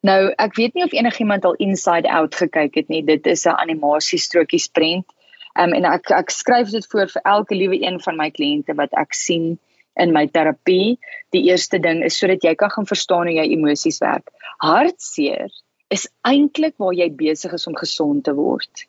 Nou, 0.00 0.32
ek 0.36 0.56
weet 0.56 0.74
nie 0.74 0.84
of 0.84 0.92
enigiemand 0.92 1.44
al 1.44 1.54
Inside 1.64 2.10
Out 2.12 2.34
gekyk 2.34 2.74
het 2.74 2.88
nie. 2.88 3.02
Dit 3.04 3.26
is 3.26 3.46
'n 3.46 3.56
animasie 3.56 4.18
strokies 4.18 4.68
prent. 4.68 5.06
Um, 5.54 5.74
en 5.76 5.86
ek 5.86 6.10
ek 6.10 6.32
skryf 6.34 6.72
dit 6.74 6.86
voor 6.90 7.10
vir 7.12 7.22
elke 7.30 7.54
liewe 7.54 7.78
een 7.82 8.00
van 8.02 8.18
my 8.18 8.30
kliënte 8.34 8.74
wat 8.78 8.94
ek 8.98 9.14
sien 9.14 9.54
in 10.00 10.14
my 10.14 10.26
terapie. 10.26 10.96
Die 11.36 11.44
eerste 11.50 11.78
ding 11.78 12.02
is 12.06 12.18
sodat 12.18 12.42
jy 12.42 12.56
kan 12.58 12.72
gaan 12.74 12.90
verstaan 12.90 13.30
hoe 13.30 13.36
jy 13.36 13.46
emosies 13.54 14.00
werk. 14.02 14.32
Hartseer 14.64 15.52
is 15.94 16.08
eintlik 16.26 16.74
waar 16.82 16.96
jy 16.96 17.10
besig 17.14 17.54
is 17.54 17.68
om 17.70 17.78
gesond 17.78 18.24
te 18.26 18.34
word 18.34 18.88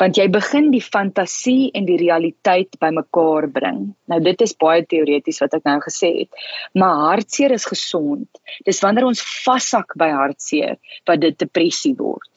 want 0.00 0.18
jy 0.18 0.26
begin 0.32 0.70
die 0.72 0.82
fantasie 0.82 1.70
en 1.76 1.86
die 1.88 1.98
realiteit 2.00 2.76
bymekaar 2.82 3.48
bring. 3.54 3.82
Nou 4.10 4.20
dit 4.24 4.44
is 4.44 4.56
baie 4.58 4.84
teoreties 4.86 5.40
wat 5.42 5.56
ek 5.58 5.66
nou 5.68 5.78
gesê 5.84 6.12
het, 6.22 6.44
maar 6.74 7.04
hartseer 7.10 7.54
is 7.56 7.68
gesond. 7.68 8.28
Dis 8.66 8.82
wanneer 8.84 9.08
ons 9.08 9.22
vashak 9.44 9.96
by 10.00 10.10
hartseer 10.14 10.78
wat 11.08 11.22
dit 11.24 11.38
depressie 11.38 11.94
word. 11.98 12.29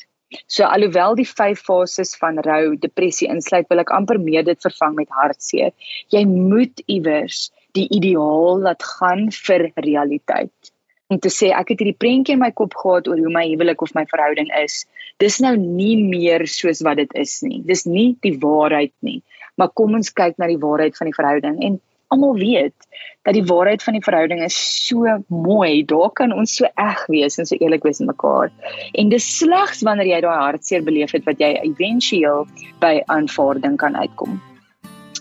So 0.47 0.65
alhoewel 0.65 1.17
die 1.19 1.27
vyf 1.29 1.63
fases 1.67 2.15
van 2.21 2.39
rou 2.45 2.75
depressie 2.81 3.29
insluit, 3.31 3.69
wil 3.69 3.83
ek 3.83 3.93
amper 3.95 4.19
meer 4.19 4.45
dit 4.47 4.59
vervang 4.61 4.97
met 4.99 5.11
hartseer. 5.13 5.73
Jy 6.13 6.25
moet 6.29 6.83
iewers 6.85 7.49
die 7.77 7.87
ideaal 7.89 8.61
laat 8.67 8.85
gaan 8.85 9.29
vir 9.33 9.69
realiteit 9.81 10.73
om 11.13 11.19
te 11.21 11.29
sê 11.33 11.51
ek 11.53 11.73
het 11.73 11.81
hierdie 11.83 11.99
prentjie 11.99 12.35
in 12.37 12.41
my 12.41 12.49
kop 12.55 12.75
gehad 12.79 13.07
oor 13.09 13.19
hoe 13.21 13.33
my 13.33 13.43
huwelik 13.51 13.83
of 13.85 13.93
my 13.97 14.05
verhouding 14.09 14.49
is. 14.63 14.83
Dis 15.21 15.39
nou 15.43 15.53
nie 15.59 15.95
meer 16.01 16.47
soos 16.49 16.81
wat 16.85 17.01
dit 17.01 17.17
is 17.19 17.35
nie. 17.45 17.61
Dis 17.67 17.85
nie 17.85 18.13
die 18.25 18.35
waarheid 18.41 18.93
nie. 19.05 19.19
Maar 19.59 19.73
kom 19.77 19.93
ons 19.99 20.13
kyk 20.15 20.39
na 20.41 20.49
die 20.49 20.61
waarheid 20.61 20.97
van 20.97 21.11
die 21.11 21.17
verhouding 21.17 21.59
en 21.67 21.79
almal 22.13 22.37
weet 22.37 22.87
dat 23.23 23.35
die 23.37 23.45
waarheid 23.47 23.83
van 23.83 23.97
die 23.97 24.03
verhouding 24.03 24.43
is 24.45 24.57
so 24.87 25.17
mooi. 25.27 25.83
Daar 25.87 26.11
kan 26.15 26.33
ons 26.35 26.55
so 26.59 26.67
eg 26.79 27.05
wees 27.11 27.39
en 27.39 27.47
so 27.49 27.57
eerlik 27.59 27.85
wees 27.87 28.01
met 28.03 28.13
mekaar. 28.13 28.51
En 28.93 29.11
dis 29.13 29.27
slegs 29.37 29.83
wanneer 29.87 30.11
jy 30.11 30.21
daai 30.25 30.39
hartseer 30.41 30.83
beleef 30.85 31.15
het 31.15 31.27
wat 31.29 31.41
jy 31.43 31.53
éventueel 31.63 32.45
by 32.83 32.99
aanvaarding 33.15 33.77
kan 33.81 33.95
uitkom. 33.95 34.41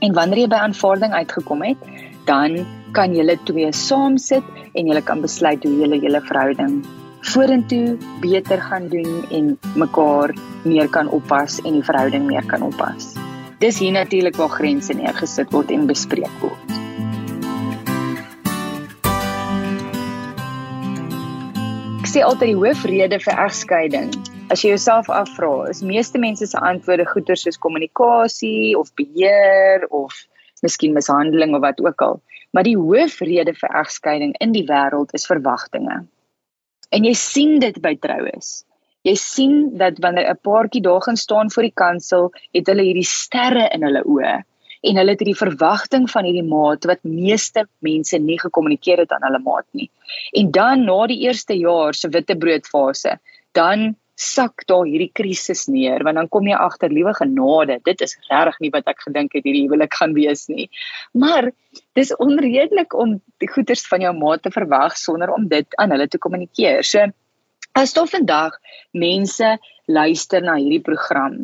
En 0.03 0.17
wanneer 0.19 0.45
jy 0.45 0.49
by 0.51 0.65
aanvaarding 0.67 1.15
uitgekom 1.15 1.63
het, 1.63 1.93
dan 2.27 2.59
kan 2.97 3.15
julle 3.17 3.39
twee 3.49 3.71
saam 3.73 4.19
sit 4.19 4.45
en 4.75 4.91
julle 4.91 5.03
kan 5.07 5.23
besluit 5.23 5.63
hoe 5.65 5.79
julle 5.85 6.03
julle 6.03 6.21
verhouding 6.27 6.83
vorentoe 7.23 7.97
beter 8.21 8.61
gaan 8.61 8.89
doen 8.91 9.23
en 9.31 9.59
mekaar 9.79 10.35
meer 10.67 10.89
kan 10.91 11.09
oppas 11.09 11.61
en 11.63 11.79
die 11.79 11.87
verhouding 11.87 12.27
meer 12.27 12.47
kan 12.51 12.67
oppas. 12.67 13.15
Dis 13.63 13.79
hier 13.79 13.93
natuurlik 13.95 14.35
waar 14.35 14.51
grense 14.51 14.91
neergesit 14.91 15.53
word 15.55 15.69
en 15.71 15.85
bespreek 15.87 16.33
word. 16.43 16.71
Ek 22.03 22.09
sê 22.11 22.25
altyd 22.27 22.51
die 22.51 22.57
hoofrede 22.59 23.21
vir 23.23 23.43
egskeiding. 23.45 24.11
As 24.51 24.65
jy 24.65 24.73
jouself 24.73 25.07
afvra, 25.15 25.53
is 25.71 25.85
meeste 25.87 26.19
mense 26.19 26.49
se 26.51 26.59
antwoorde 26.59 27.07
goeie 27.13 27.39
soos 27.39 27.61
kommunikasie 27.63 28.75
of 28.81 28.91
beheer 28.99 29.87
of 29.95 30.11
miskien 30.67 30.99
mishandeling 30.99 31.55
of 31.55 31.63
wat 31.63 31.79
ook 31.87 32.03
al. 32.03 32.19
Maar 32.51 32.67
die 32.67 32.75
hoofrede 32.75 33.55
vir 33.63 33.79
egskeiding 33.85 34.35
in 34.43 34.59
die 34.59 34.67
wêreld 34.67 35.15
is 35.15 35.31
verwagtinge. 35.31 36.03
En 36.91 37.07
jy 37.07 37.15
sien 37.15 37.61
dit 37.63 37.79
by 37.79 37.95
troues. 37.95 38.65
Jy 39.03 39.15
sien 39.19 39.55
dat 39.79 39.99
wanneer 39.99 40.31
'n 40.31 40.43
paartjie 40.49 40.83
daar 40.83 41.03
gaan 41.03 41.17
staan 41.17 41.51
voor 41.51 41.63
die 41.63 41.79
kansel, 41.85 42.33
het 42.55 42.67
hulle 42.67 42.83
hierdie 42.83 43.09
sterre 43.09 43.69
in 43.75 43.83
hulle 43.83 44.03
oë. 44.05 44.35
En 44.83 44.97
hulle 44.99 45.15
het 45.15 45.21
hierdie 45.23 45.39
verwagting 45.39 46.11
van 46.11 46.25
hierdie 46.25 46.47
maat 46.47 46.85
wat 46.91 47.03
meeste 47.03 47.67
mense 47.79 48.19
nie 48.19 48.39
gekommunikeer 48.39 48.99
het 48.99 49.13
aan 49.13 49.27
hulle 49.27 49.43
maat 49.43 49.67
nie. 49.73 49.91
En 50.33 50.51
dan 50.51 50.85
na 50.85 51.07
die 51.07 51.21
eerste 51.27 51.55
jaar 51.55 51.95
se 51.95 52.09
witbroodfase, 52.09 53.19
dan 53.53 53.97
sak 54.15 54.67
daar 54.69 54.85
hierdie 54.87 55.11
krisis 55.13 55.67
neer 55.73 56.05
want 56.05 56.19
dan 56.21 56.29
kom 56.29 56.47
jy 56.47 56.55
agter 56.55 56.93
liewe 56.93 57.15
genade 57.17 57.79
dit 57.89 58.05
is 58.07 58.15
regtig 58.29 58.59
nie 58.61 58.71
wat 58.75 58.91
ek 58.93 59.01
gedink 59.07 59.33
het 59.33 59.47
hierdie 59.49 59.65
huwelik 59.65 59.95
gaan 59.99 60.15
wees 60.15 60.47
nie. 60.49 60.69
Maar 61.13 61.51
dis 61.99 62.13
onredelik 62.17 62.95
om 62.95 63.17
die 63.43 63.51
goeders 63.51 63.87
van 63.89 64.05
jou 64.05 64.13
maat 64.19 64.43
te 64.43 64.53
verwag 64.55 64.97
sonder 65.01 65.33
om 65.33 65.49
dit 65.49 65.67
aan 65.81 65.91
hulle 65.91 66.09
te 66.09 66.21
kommunikeer. 66.23 66.85
So 66.85 67.09
as 67.73 67.93
tot 67.97 68.11
vandag 68.13 68.59
mense 68.93 69.57
luister 69.89 70.43
na 70.45 70.59
hierdie 70.61 70.85
program 70.85 71.39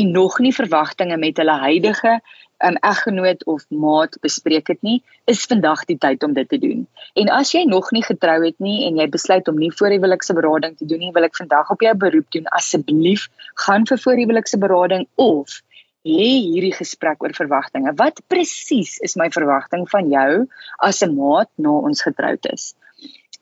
en 0.00 0.12
nog 0.12 0.38
nie 0.40 0.54
verwagtinge 0.56 1.16
met 1.20 1.36
hulle 1.40 1.56
huidige 1.66 2.20
'n 2.64 2.78
eggenoot 2.90 3.44
of 3.44 3.64
maat 3.68 4.16
bespreek 4.20 4.68
het 4.72 4.82
nie, 4.82 5.02
is 5.26 5.44
vandag 5.50 5.84
die 5.84 5.98
tyd 5.98 6.22
om 6.22 6.32
dit 6.32 6.48
te 6.48 6.58
doen. 6.58 6.86
En 7.14 7.28
as 7.28 7.52
jy 7.52 7.64
nog 7.64 7.90
nie 7.92 8.02
getrou 8.02 8.44
het 8.44 8.58
nie 8.58 8.86
en 8.86 8.96
jy 8.96 9.08
besluit 9.08 9.48
om 9.48 9.58
nie 9.58 9.72
voorhuwelikse 9.72 10.34
berading 10.34 10.76
te 10.76 10.86
doen 10.86 10.98
nie, 10.98 11.12
wil 11.12 11.28
ek 11.28 11.36
vandag 11.36 11.70
op 11.70 11.80
jou 11.80 11.94
beroep 11.94 12.30
doen 12.30 12.46
asseblief 12.60 13.28
gaan 13.66 13.84
vir 13.86 13.98
voorhuwelikse 13.98 14.58
berading 14.58 15.06
of 15.14 15.60
hê 16.04 16.30
hierdie 16.46 16.74
gesprek 16.76 17.22
oor 17.22 17.36
verwagtinge. 17.36 17.92
Wat 17.96 18.22
presies 18.28 18.96
is 19.00 19.16
my 19.16 19.28
verwagting 19.30 19.84
van 19.90 20.08
jou 20.08 20.46
as 20.78 21.02
'n 21.02 21.14
maat 21.16 21.50
na 21.56 21.76
ons 21.90 22.02
getroud 22.02 22.52
is? 22.52 22.74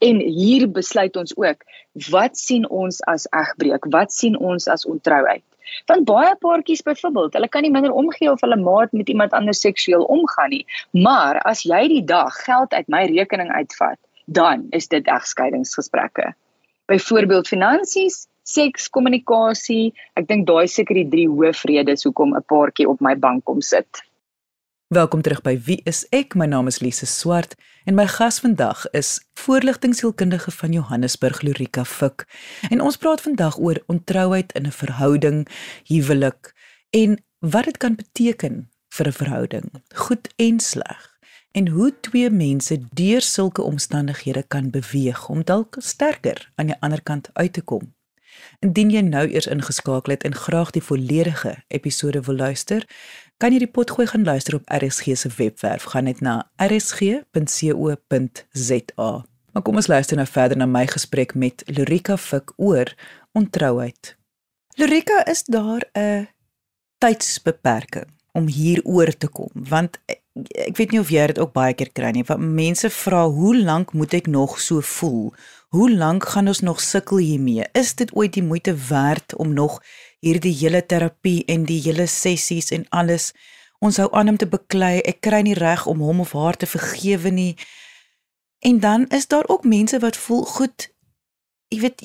En 0.02 0.18
hier 0.18 0.66
besluit 0.70 1.16
ons 1.16 1.36
ook 1.38 1.64
wat 2.10 2.38
sien 2.38 2.64
ons 2.68 2.98
as 3.10 3.28
egbreek? 3.30 3.86
Wat 3.94 4.12
sien 4.12 4.38
ons 4.38 4.66
as 4.68 4.86
ontrouheid? 4.88 5.44
Want 5.86 6.04
baie 6.08 6.32
paartjies 6.42 6.82
byvoorbeeld, 6.86 7.36
hulle 7.38 7.48
kan 7.48 7.64
nie 7.64 7.72
minder 7.72 7.94
omgee 7.96 8.30
of 8.30 8.42
hulle 8.44 8.58
maat 8.60 8.92
met 8.92 9.08
iemand 9.08 9.32
anders 9.36 9.62
seksueel 9.64 10.04
omgaan 10.04 10.50
nie. 10.52 10.64
Maar 10.90 11.38
as 11.48 11.62
jy 11.68 11.86
die 11.92 12.04
dag 12.04 12.34
geld 12.44 12.74
uit 12.74 12.90
my 12.92 13.04
rekening 13.12 13.52
uitvat, 13.52 13.98
dan 14.26 14.66
is 14.70 14.88
dit 14.92 15.06
egskeidingsgesprekke. 15.06 16.32
Byvoorbeeld 16.90 17.48
finansies, 17.48 18.26
seks, 18.42 18.88
kommunikasie, 18.90 19.92
ek 20.18 20.26
dink 20.28 20.46
daai 20.50 20.66
seker 20.68 20.98
die 20.98 21.08
drie 21.14 21.28
hoofredes 21.30 22.04
hoekom 22.08 22.34
'n 22.36 22.44
paartjie 22.52 22.88
op 22.90 23.00
my 23.00 23.14
bank 23.14 23.44
kom 23.44 23.60
sit. 23.60 24.02
Welkom 24.92 25.22
terug 25.22 25.40
by 25.40 25.54
Wie 25.64 25.78
is 25.88 26.02
ek? 26.12 26.34
My 26.36 26.44
naam 26.44 26.66
is 26.68 26.82
Lise 26.84 27.06
Swart 27.08 27.54
en 27.88 27.96
my 27.96 28.04
gas 28.12 28.42
vandag 28.44 28.82
is 28.92 29.14
voorligtingsielkundige 29.40 30.52
van 30.52 30.74
Johannesburg 30.76 31.40
Lorika 31.42 31.84
Fik. 31.88 32.26
En 32.68 32.82
ons 32.84 32.98
praat 33.00 33.24
vandag 33.24 33.56
oor 33.56 33.80
ontrouheid 33.86 34.52
in 34.52 34.66
'n 34.68 34.76
verhouding, 34.80 35.48
huwelik 35.88 36.52
en 36.90 37.16
wat 37.40 37.64
dit 37.64 37.76
kan 37.76 37.94
beteken 37.94 38.68
vir 38.88 39.08
'n 39.08 39.12
verhouding, 39.12 39.72
goed 39.94 40.28
en 40.36 40.60
sleg. 40.60 41.18
En 41.52 41.68
hoe 41.68 42.00
twee 42.00 42.30
mense 42.30 42.80
deur 42.92 43.20
sulke 43.20 43.62
omstandighede 43.62 44.44
kan 44.48 44.70
beweeg 44.70 45.28
om 45.28 45.44
dalk 45.44 45.76
sterker 45.78 46.52
aan 46.54 46.66
die 46.66 46.80
ander 46.80 47.02
kant 47.02 47.30
uit 47.32 47.52
te 47.52 47.62
kom. 47.62 47.94
Indien 48.60 48.90
jy 48.90 49.00
nou 49.00 49.24
eers 49.28 49.46
ingeskakel 49.46 50.14
het 50.14 50.24
en 50.24 50.34
graag 50.34 50.70
die 50.70 50.82
volledige 50.82 51.56
episode 51.68 52.20
wil 52.20 52.36
luister, 52.36 52.86
kan 53.36 53.52
jy 53.52 53.58
die 53.58 53.70
potgooi 53.70 54.06
gaan 54.06 54.24
luister 54.24 54.54
op 54.54 54.68
RSG 54.70 55.16
se 55.16 55.28
webwerf. 55.36 55.82
Gaan 55.82 56.04
net 56.04 56.20
na 56.20 56.50
rsg.co.za. 56.56 57.22
Maar 59.52 59.62
kom 59.62 59.76
ons 59.76 59.86
luister 59.86 60.16
nou 60.16 60.28
verder 60.28 60.56
na 60.56 60.66
my 60.66 60.86
gesprek 60.86 61.34
met 61.34 61.62
Lorika 61.66 62.16
Fik 62.16 62.52
oor 62.56 62.94
ontrouheid. 63.32 64.16
Lorika, 64.80 65.24
is 65.26 65.44
daar 65.44 65.84
'n 65.92 66.28
tydsbeperking 66.98 68.08
om 68.32 68.46
hieroor 68.46 69.16
te 69.16 69.28
kom? 69.28 69.50
Want 69.52 69.98
ek 70.56 70.76
weet 70.76 70.90
nie 70.90 71.00
of 71.00 71.10
jy 71.10 71.26
dit 71.26 71.38
ook 71.38 71.52
baie 71.52 71.74
keer 71.74 71.92
kry 71.92 72.10
nie, 72.10 72.24
want 72.24 72.40
mense 72.40 72.90
vra 72.90 73.26
hoe 73.28 73.56
lank 73.56 73.92
moet 73.92 74.14
ek 74.14 74.26
nog 74.26 74.60
so 74.60 74.80
voel? 74.80 75.34
Hoe 75.68 75.90
lank 75.90 76.24
gaan 76.28 76.48
ons 76.48 76.60
nog 76.60 76.80
sukkel 76.80 77.16
hiermee? 77.16 77.64
Is 77.72 77.94
dit 77.94 78.14
ooit 78.16 78.32
die 78.32 78.42
moeite 78.42 78.74
werd 78.88 79.34
om 79.36 79.52
nog 79.52 79.82
hierdie 80.22 80.54
hele 80.54 80.80
terapie 80.86 81.42
en 81.50 81.66
die 81.66 81.80
hele 81.82 82.06
sessies 82.06 82.70
en 82.74 82.86
alles. 82.94 83.32
Ons 83.82 83.98
hou 83.98 84.08
aan 84.14 84.30
om 84.32 84.38
te 84.38 84.46
beklei. 84.46 85.00
Ek 85.02 85.20
kry 85.26 85.42
nie 85.42 85.58
reg 85.58 85.84
om 85.90 86.02
hom 86.06 86.22
of 86.22 86.34
haar 86.38 86.56
te 86.56 86.68
vergewe 86.70 87.32
nie. 87.34 87.52
En 88.62 88.78
dan 88.80 89.08
is 89.10 89.26
daar 89.26 89.48
ook 89.50 89.66
mense 89.66 89.98
wat 89.98 90.16
voel 90.16 90.44
goed. 90.46 90.86
Jy 91.72 91.80
weet 91.80 92.04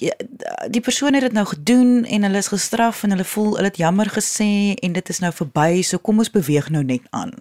die 0.74 0.82
persoon 0.82 1.14
het 1.14 1.28
dit 1.28 1.36
nou 1.36 1.46
gedoen 1.46 2.06
en 2.06 2.24
hulle 2.26 2.42
is 2.42 2.50
gestraf 2.50 3.04
en 3.04 3.14
hulle 3.14 3.28
voel 3.28 3.56
hulle 3.60 3.70
het 3.70 3.78
jammer 3.78 4.10
gesê 4.10 4.74
en 4.74 4.96
dit 4.98 5.10
is 5.14 5.22
nou 5.22 5.34
verby. 5.34 5.84
So 5.86 6.02
kom 6.02 6.18
ons 6.24 6.34
beweeg 6.34 6.72
nou 6.74 6.84
net 6.88 7.06
aan. 7.10 7.36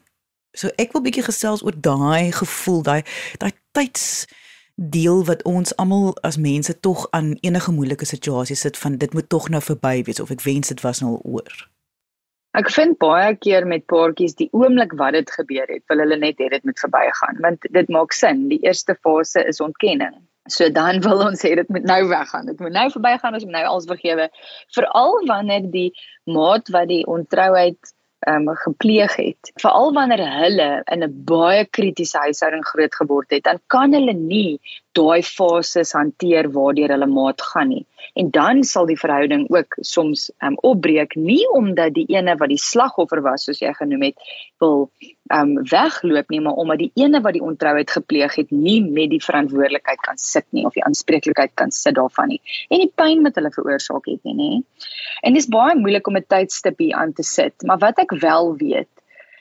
So 0.57 0.69
ek 0.77 0.93
wil 0.93 1.05
bietjie 1.07 1.25
gesels 1.25 1.65
oor 1.65 1.77
daai 1.77 2.33
gevoel, 2.33 2.83
daai 2.83 3.03
daai 3.41 3.53
tyds 3.73 4.27
deel 4.77 5.25
wat 5.25 5.43
ons 5.43 5.73
almal 5.77 6.13
as 6.21 6.37
mense 6.37 6.81
tog 6.81 7.07
aan 7.11 7.33
enige 7.41 7.73
moeilike 7.73 8.05
situasies 8.05 8.61
sit 8.61 8.77
van 8.77 8.97
dit 8.97 9.13
moet 9.13 9.29
tog 9.29 9.49
nou 9.49 9.63
verby 9.63 10.03
wees 10.05 10.21
of 10.21 10.31
ek 10.31 10.45
wens 10.45 10.69
dit 10.69 10.81
was 10.85 11.01
nou 11.01 11.17
al 11.17 11.23
oor. 11.25 11.57
Ek 12.57 12.71
vind 12.73 12.97
baie 13.01 13.35
keer 13.37 13.67
met 13.69 13.85
paartjies 13.93 14.37
die 14.37 14.49
oomblik 14.57 14.93
wat 15.01 15.13
dit 15.17 15.33
gebeur 15.33 15.69
het, 15.69 15.83
wil 15.93 16.01
hulle 16.05 16.17
net 16.21 16.39
hê 16.41 16.49
dit 16.53 16.65
moet 16.65 16.81
verbygaan 16.81 17.41
want 17.45 17.69
dit 17.73 17.93
maak 17.93 18.13
sin. 18.17 18.47
Die 18.53 18.61
eerste 18.65 18.97
fase 19.01 19.45
is 19.49 19.61
ontkenning. 19.65 20.17
So 20.53 20.69
dan 20.71 21.01
wil 21.05 21.25
ons 21.25 21.43
hê 21.45 21.55
dit 21.59 21.69
moet 21.73 21.89
nou 21.89 22.01
weggaan. 22.13 22.47
Dit 22.53 22.61
moet 22.61 22.73
nou 22.77 22.87
verbygaan 22.93 23.37
as 23.37 23.45
ons 23.45 23.53
nou 23.53 23.65
alles 23.65 23.89
vergewe. 23.91 24.29
Veral 24.77 25.21
wanneer 25.29 25.69
die 25.73 25.91
maat 26.25 26.69
wat 26.77 26.89
die 26.93 27.05
ontrouheid 27.09 27.96
um, 28.29 28.49
gepleeg 28.63 29.17
het. 29.17 29.53
Veral 29.63 29.93
wanneer 29.93 30.23
hulle 30.41 30.69
in 30.93 31.05
'n 31.05 31.15
baie 31.25 31.65
kritiese 31.65 32.19
huishouding 32.19 32.67
groot 32.67 32.95
geword 32.95 33.31
het, 33.31 33.45
dan 33.45 33.61
kan 33.67 33.93
hulle 33.93 34.13
nie 34.13 34.61
daai 34.97 35.23
fases 35.27 35.93
hanteer 35.97 36.49
waardeur 36.55 36.95
hulle 36.95 37.09
maat 37.11 37.43
gaan 37.51 37.71
nie. 37.73 37.85
En 38.17 38.31
dan 38.33 38.63
sal 38.65 38.87
die 38.89 38.99
verhouding 38.99 39.47
ook 39.53 39.77
soms 39.85 40.29
um, 40.45 40.57
opbreek 40.65 41.17
nie 41.21 41.43
omdat 41.59 41.95
die 41.97 42.07
ene 42.15 42.37
wat 42.41 42.53
die 42.53 42.61
slagoffer 42.61 43.21
was 43.25 43.45
soos 43.49 43.61
jy 43.61 43.73
genoem 43.77 44.07
het 44.09 44.31
wil 44.63 44.87
um 45.35 45.57
wegloop 45.71 46.31
nie, 46.31 46.41
maar 46.41 46.61
omdat 46.63 46.85
die 46.85 46.91
ene 47.03 47.21
wat 47.25 47.35
die 47.37 47.45
ontrouheid 47.45 47.91
gepleeg 47.91 48.37
het 48.41 48.53
nie 48.55 48.79
met 48.85 49.11
die 49.13 49.23
verantwoordelikheid 49.23 50.05
kan 50.07 50.21
sit 50.23 50.47
nie 50.57 50.65
of 50.69 50.77
die 50.79 50.85
aanspreeklikheid 50.87 51.53
kan 51.59 51.75
sit 51.75 51.99
daarvan 51.99 52.31
nie. 52.35 52.41
En 52.71 52.85
die 52.85 52.93
pyn 52.95 53.25
wat 53.27 53.37
hulle 53.41 53.51
veroorsaak 53.53 54.07
het 54.09 54.23
nie, 54.29 54.37
nê. 54.39 54.87
En 55.27 55.35
dis 55.37 55.51
baie 55.51 55.75
moeilik 55.77 56.07
om 56.07 56.17
'n 56.17 56.29
tydstip 56.29 56.79
hier 56.79 56.97
aan 56.97 57.13
te 57.13 57.27
sit, 57.27 57.67
maar 57.67 57.83
wat 57.83 57.99
ek 57.99 58.15
wel 58.23 58.55
weet 58.57 58.93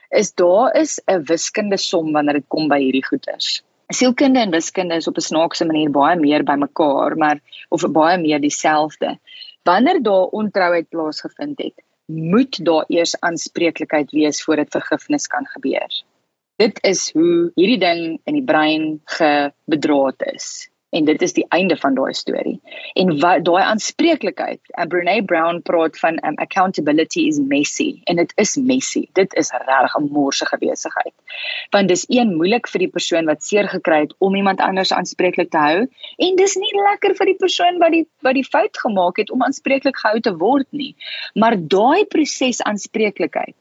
is 0.10 0.34
daar 0.34 0.76
is 0.76 1.00
'n 1.08 1.24
wiskundige 1.30 1.84
som 1.84 2.12
wanneer 2.12 2.42
dit 2.42 2.48
kom 2.48 2.68
by 2.68 2.80
hierdie 2.80 3.06
goeters 3.06 3.64
sielkunde 3.94 4.40
en 4.40 4.52
wiskunde 4.52 4.96
is 4.96 5.08
op 5.08 5.18
'n 5.18 5.28
snaakse 5.30 5.66
manier 5.66 5.92
baie 5.92 6.20
meer 6.20 6.44
bymekaar, 6.44 7.18
maar 7.18 7.40
of 7.70 7.92
baie 7.92 8.18
meer 8.18 8.40
dieselfde. 8.42 9.20
Wanneer 9.64 10.02
daar 10.02 10.28
ontrouheid 10.32 10.90
plaasgevind 10.90 11.58
het, 11.58 11.84
moet 12.06 12.66
daar 12.66 12.86
eers 12.88 13.20
aanspreeklikheid 13.20 14.12
wees 14.12 14.44
voordat 14.44 14.70
vergifnis 14.70 15.28
kan 15.28 15.46
gebeur. 15.48 16.04
Dit 16.56 16.84
is 16.84 17.12
hoe 17.12 17.52
hierdie 17.56 17.80
ding 17.80 18.20
in 18.24 18.34
die 18.34 18.44
brein 18.44 19.02
gebedraad 19.06 20.22
is 20.34 20.70
en 20.90 21.06
dit 21.06 21.22
is 21.22 21.34
die 21.34 21.46
einde 21.50 21.78
van 21.78 21.96
daai 21.96 22.14
storie. 22.14 22.56
En 22.94 23.12
daai 23.20 23.64
aanspreeklikheid, 23.64 24.62
uh, 24.78 24.86
Brené 24.92 25.18
Brown 25.26 25.62
praat 25.66 26.00
van 26.00 26.20
um, 26.26 26.38
accountability 26.44 27.26
is 27.28 27.40
messy 27.40 28.02
en 28.06 28.22
dit 28.22 28.32
is 28.42 28.56
messy. 28.56 29.06
Dit 29.20 29.34
is 29.36 29.52
regtig 29.52 29.98
'n 30.00 30.10
morsige 30.12 30.58
besigheid. 30.58 31.14
Want 31.72 31.88
dis 31.88 32.06
een 32.08 32.36
moeilik 32.36 32.68
vir 32.68 32.80
die 32.80 32.92
persoon 32.98 33.26
wat 33.26 33.44
seer 33.44 33.68
gekry 33.68 34.00
het 34.06 34.16
om 34.18 34.36
iemand 34.36 34.60
anders 34.60 34.94
aanspreeklik 34.94 35.50
te 35.50 35.58
hou 35.58 35.88
en 36.18 36.36
dis 36.36 36.56
nie 36.56 36.74
lekker 36.90 37.16
vir 37.16 37.26
die 37.26 37.40
persoon 37.44 37.78
wat 37.80 37.92
die 37.92 38.08
wat 38.22 38.34
die 38.34 38.48
fout 38.48 38.78
gemaak 38.78 39.18
het 39.18 39.32
om 39.32 39.44
aanspreeklik 39.44 39.98
gehou 39.98 40.20
te 40.20 40.36
word 40.38 40.68
nie. 40.72 40.96
Maar 41.34 41.56
daai 41.58 42.06
proses 42.06 42.62
aanspreeklikheid 42.62 43.56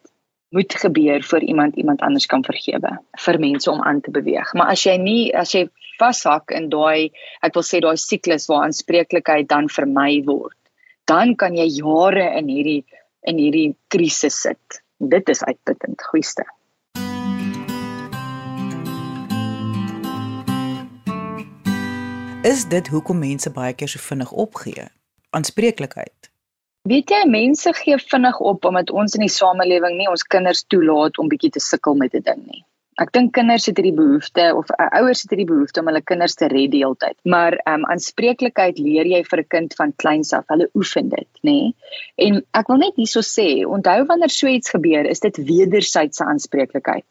moet 0.49 0.75
gebeur 0.75 1.23
voor 1.25 1.43
iemand 1.43 1.77
iemand 1.77 2.01
anders 2.01 2.27
kan 2.27 2.45
vergewe 2.45 2.99
vir 3.27 3.39
mense 3.41 3.71
om 3.71 3.83
aan 3.83 4.01
te 4.01 4.11
beweeg. 4.11 4.53
Maar 4.55 4.75
as 4.75 4.85
jy 4.87 4.97
nie 4.97 5.23
as 5.37 5.55
jy 5.55 5.69
vashak 5.99 6.51
in 6.51 6.69
daai 6.69 7.11
ek 7.43 7.55
wil 7.55 7.67
sê 7.67 7.81
daai 7.83 7.97
siklus 7.97 8.49
waar 8.51 8.67
aanspreeklikheid 8.67 9.49
dan 9.49 9.69
vermy 9.69 10.23
word, 10.27 10.59
dan 11.11 11.35
kan 11.37 11.57
jy 11.57 11.69
jare 11.81 12.29
in 12.39 12.51
hierdie 12.51 12.83
in 13.25 13.41
hierdie 13.41 13.71
krisis 13.89 14.37
sit. 14.47 14.83
Dit 14.99 15.29
is 15.29 15.43
uitputtend, 15.45 16.03
goeieste. 16.11 16.45
Is 22.45 22.67
dit 22.69 22.89
hoekom 22.93 23.19
mense 23.19 23.51
baie 23.51 23.73
keer 23.73 23.89
so 23.89 23.99
vinnig 24.05 24.33
opgee? 24.33 24.85
Aanspreeklikheid. 25.33 26.34
Weet 26.91 27.09
jy, 27.09 27.19
mense 27.33 27.71
gee 27.79 27.97
vinnig 27.97 28.38
op 28.45 28.67
omdat 28.69 28.91
ons 29.03 29.14
in 29.17 29.23
die 29.25 29.33
samelewing 29.33 29.95
nie 29.97 30.09
ons 30.11 30.25
kinders 30.35 30.59
toelaat 30.69 31.21
om 31.23 31.31
bietjie 31.33 31.49
te 31.55 31.62
sukkel 31.67 31.97
met 32.00 32.17
'n 32.19 32.21
ding 32.26 32.43
nie. 32.49 32.61
Ek 33.05 33.12
dink 33.17 33.33
kinders 33.38 33.64
het 33.71 33.81
hierdie 33.81 33.95
behoefte 34.00 34.45
of 34.59 34.69
uh, 34.75 34.91
ouers 35.00 35.23
het 35.25 35.33
hierdie 35.33 35.49
behoefte 35.49 35.81
om 35.81 35.88
hulle 35.88 36.05
kinders 36.11 36.37
te 36.37 36.50
red 36.53 36.75
die 36.76 36.83
hele 36.85 37.00
tyd. 37.07 37.17
Maar 37.25 37.57
ehm 37.62 37.81
um, 37.81 37.88
aanspreeklikheid 37.95 38.85
leer 38.88 39.09
jy 39.14 39.23
vir 39.31 39.45
'n 39.47 39.50
kind 39.57 39.75
van 39.81 39.97
kleins 40.05 40.37
af. 40.37 40.45
Hulle 40.53 40.69
oefen 40.75 41.09
dit, 41.09 41.31
nê? 41.41 41.57
Nee? 41.57 41.75
En 42.29 42.45
ek 42.61 42.69
wil 42.69 42.83
net 42.85 43.00
hierso 43.00 43.25
sê, 43.33 43.49
onthou 43.64 43.99
wanneer 44.12 44.37
so 44.37 44.47
iets 44.47 44.76
gebeur, 44.76 45.09
is 45.17 45.25
dit 45.25 45.45
wederwysige 45.53 46.29
aanspreeklikheid 46.29 47.09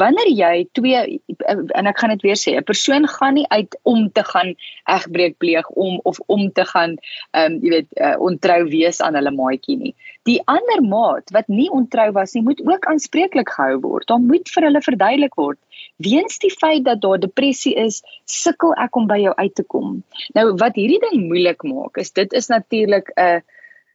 wanneer 0.00 0.28
jy 0.28 0.54
twee 0.76 1.20
en 1.48 1.88
ek 1.90 2.00
gaan 2.00 2.12
dit 2.14 2.24
weer 2.26 2.38
sê 2.40 2.54
'n 2.56 2.68
persoon 2.68 3.08
gaan 3.08 3.34
nie 3.34 3.46
uit 3.48 3.76
om 3.82 4.10
te 4.12 4.24
gaan 4.24 4.54
egbreek 4.96 5.38
pleeg 5.38 5.68
om 5.70 6.00
of 6.04 6.20
om 6.26 6.50
te 6.52 6.64
gaan 6.72 6.96
ehm 7.32 7.52
um, 7.52 7.58
jy 7.62 7.70
weet 7.70 7.88
uh, 8.00 8.16
ontrou 8.28 8.60
wees 8.68 9.00
aan 9.00 9.14
hulle 9.14 9.32
maatjie 9.32 9.76
nie. 9.76 9.94
Die 10.28 10.40
ander 10.44 10.82
maat 10.82 11.30
wat 11.36 11.48
nie 11.48 11.70
ontrou 11.70 12.10
was 12.12 12.34
nie 12.34 12.42
moet 12.42 12.60
ook 12.66 12.86
aanspreeklik 12.86 13.50
gehou 13.56 13.80
word. 13.80 14.06
Dan 14.06 14.26
moet 14.26 14.48
vir 14.54 14.68
hulle 14.68 14.82
verduidelik 14.82 15.34
word 15.34 15.58
weens 15.96 16.38
die 16.38 16.52
feit 16.52 16.84
dat 16.84 17.00
daar 17.00 17.20
depressie 17.20 17.74
is 17.74 18.02
sukkel 18.24 18.74
ek 18.76 18.96
om 18.96 19.06
by 19.06 19.18
jou 19.22 19.34
uit 19.34 19.54
te 19.54 19.64
kom. 19.64 20.02
Nou 20.34 20.52
wat 20.60 20.76
hierdie 20.76 21.00
ding 21.00 21.28
moeilik 21.28 21.62
maak 21.64 21.96
is 21.96 22.12
dit 22.12 22.32
is 22.32 22.48
natuurlik 22.48 23.12
'n 23.16 23.20
uh, 23.20 23.40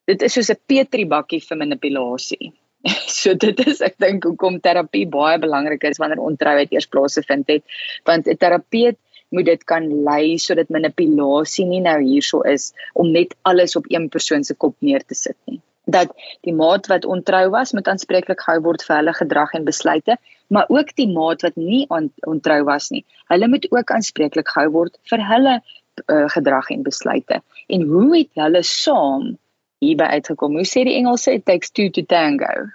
dit 0.10 0.22
is 0.22 0.34
soos 0.34 0.50
'n 0.50 0.60
petribakkie 0.68 1.42
vir 1.46 1.58
manipulasie 1.58 2.54
so 3.22 3.34
dit 3.34 3.62
is 3.68 3.82
ek 3.86 3.98
dink 4.02 4.26
hoekom 4.26 4.60
terapie 4.64 5.06
baie 5.10 5.38
belangrik 5.42 5.84
is 5.90 6.02
wanneer 6.02 6.22
ontrouheid 6.24 6.72
eers 6.74 6.90
plaasgevind 6.90 7.50
het. 7.54 7.64
Want 8.06 8.28
'n 8.28 8.38
terapeut 8.38 8.98
moet 9.32 9.46
dit 9.46 9.64
kan 9.64 9.88
lei 10.04 10.38
sodat 10.38 10.70
manipulasie 10.70 11.66
nie 11.66 11.82
nou 11.82 12.00
hierso 12.02 12.42
is 12.42 12.74
om 12.94 13.12
net 13.12 13.36
alles 13.44 13.76
op 13.76 13.86
een 13.88 14.10
persoon 14.10 14.44
se 14.44 14.54
kop 14.54 14.76
neer 14.80 15.06
te 15.06 15.16
sit 15.16 15.38
nie. 15.46 15.62
Dat 15.86 16.12
die 16.42 16.54
maat 16.54 16.88
wat 16.88 17.06
ontrou 17.06 17.50
was 17.50 17.72
moet 17.74 17.88
aanspreeklik 17.88 18.42
gehou 18.42 18.60
word 18.62 18.84
vir 18.84 18.96
hulle 18.98 19.14
gedrag 19.14 19.54
en 19.54 19.66
besluite 19.66 20.18
maar 20.52 20.66
ook 20.68 20.96
die 20.96 21.08
maat 21.08 21.42
wat 21.42 21.56
nie 21.56 21.86
ontrou 22.28 22.64
was 22.68 22.90
nie. 22.92 23.06
Hulle 23.32 23.48
moet 23.48 23.68
ook 23.72 23.92
aanspreeklik 23.92 24.50
gehou 24.52 24.72
word 24.72 24.98
vir 25.08 25.24
hulle 25.24 25.54
uh, 25.62 26.28
gedrag 26.34 26.70
en 26.76 26.84
besluite. 26.84 27.40
En 27.72 27.86
hoe 27.88 28.18
het 28.18 28.30
hulle 28.44 28.64
saam 28.68 29.38
hierby 29.82 30.08
uitgekom. 30.18 30.56
Hoe 30.60 30.68
sê 30.68 30.86
die 30.88 30.96
Engelse 31.00 31.34
it 31.40 31.46
takes 31.46 31.72
two 31.72 31.90
to 31.90 32.06
tango? 32.06 32.70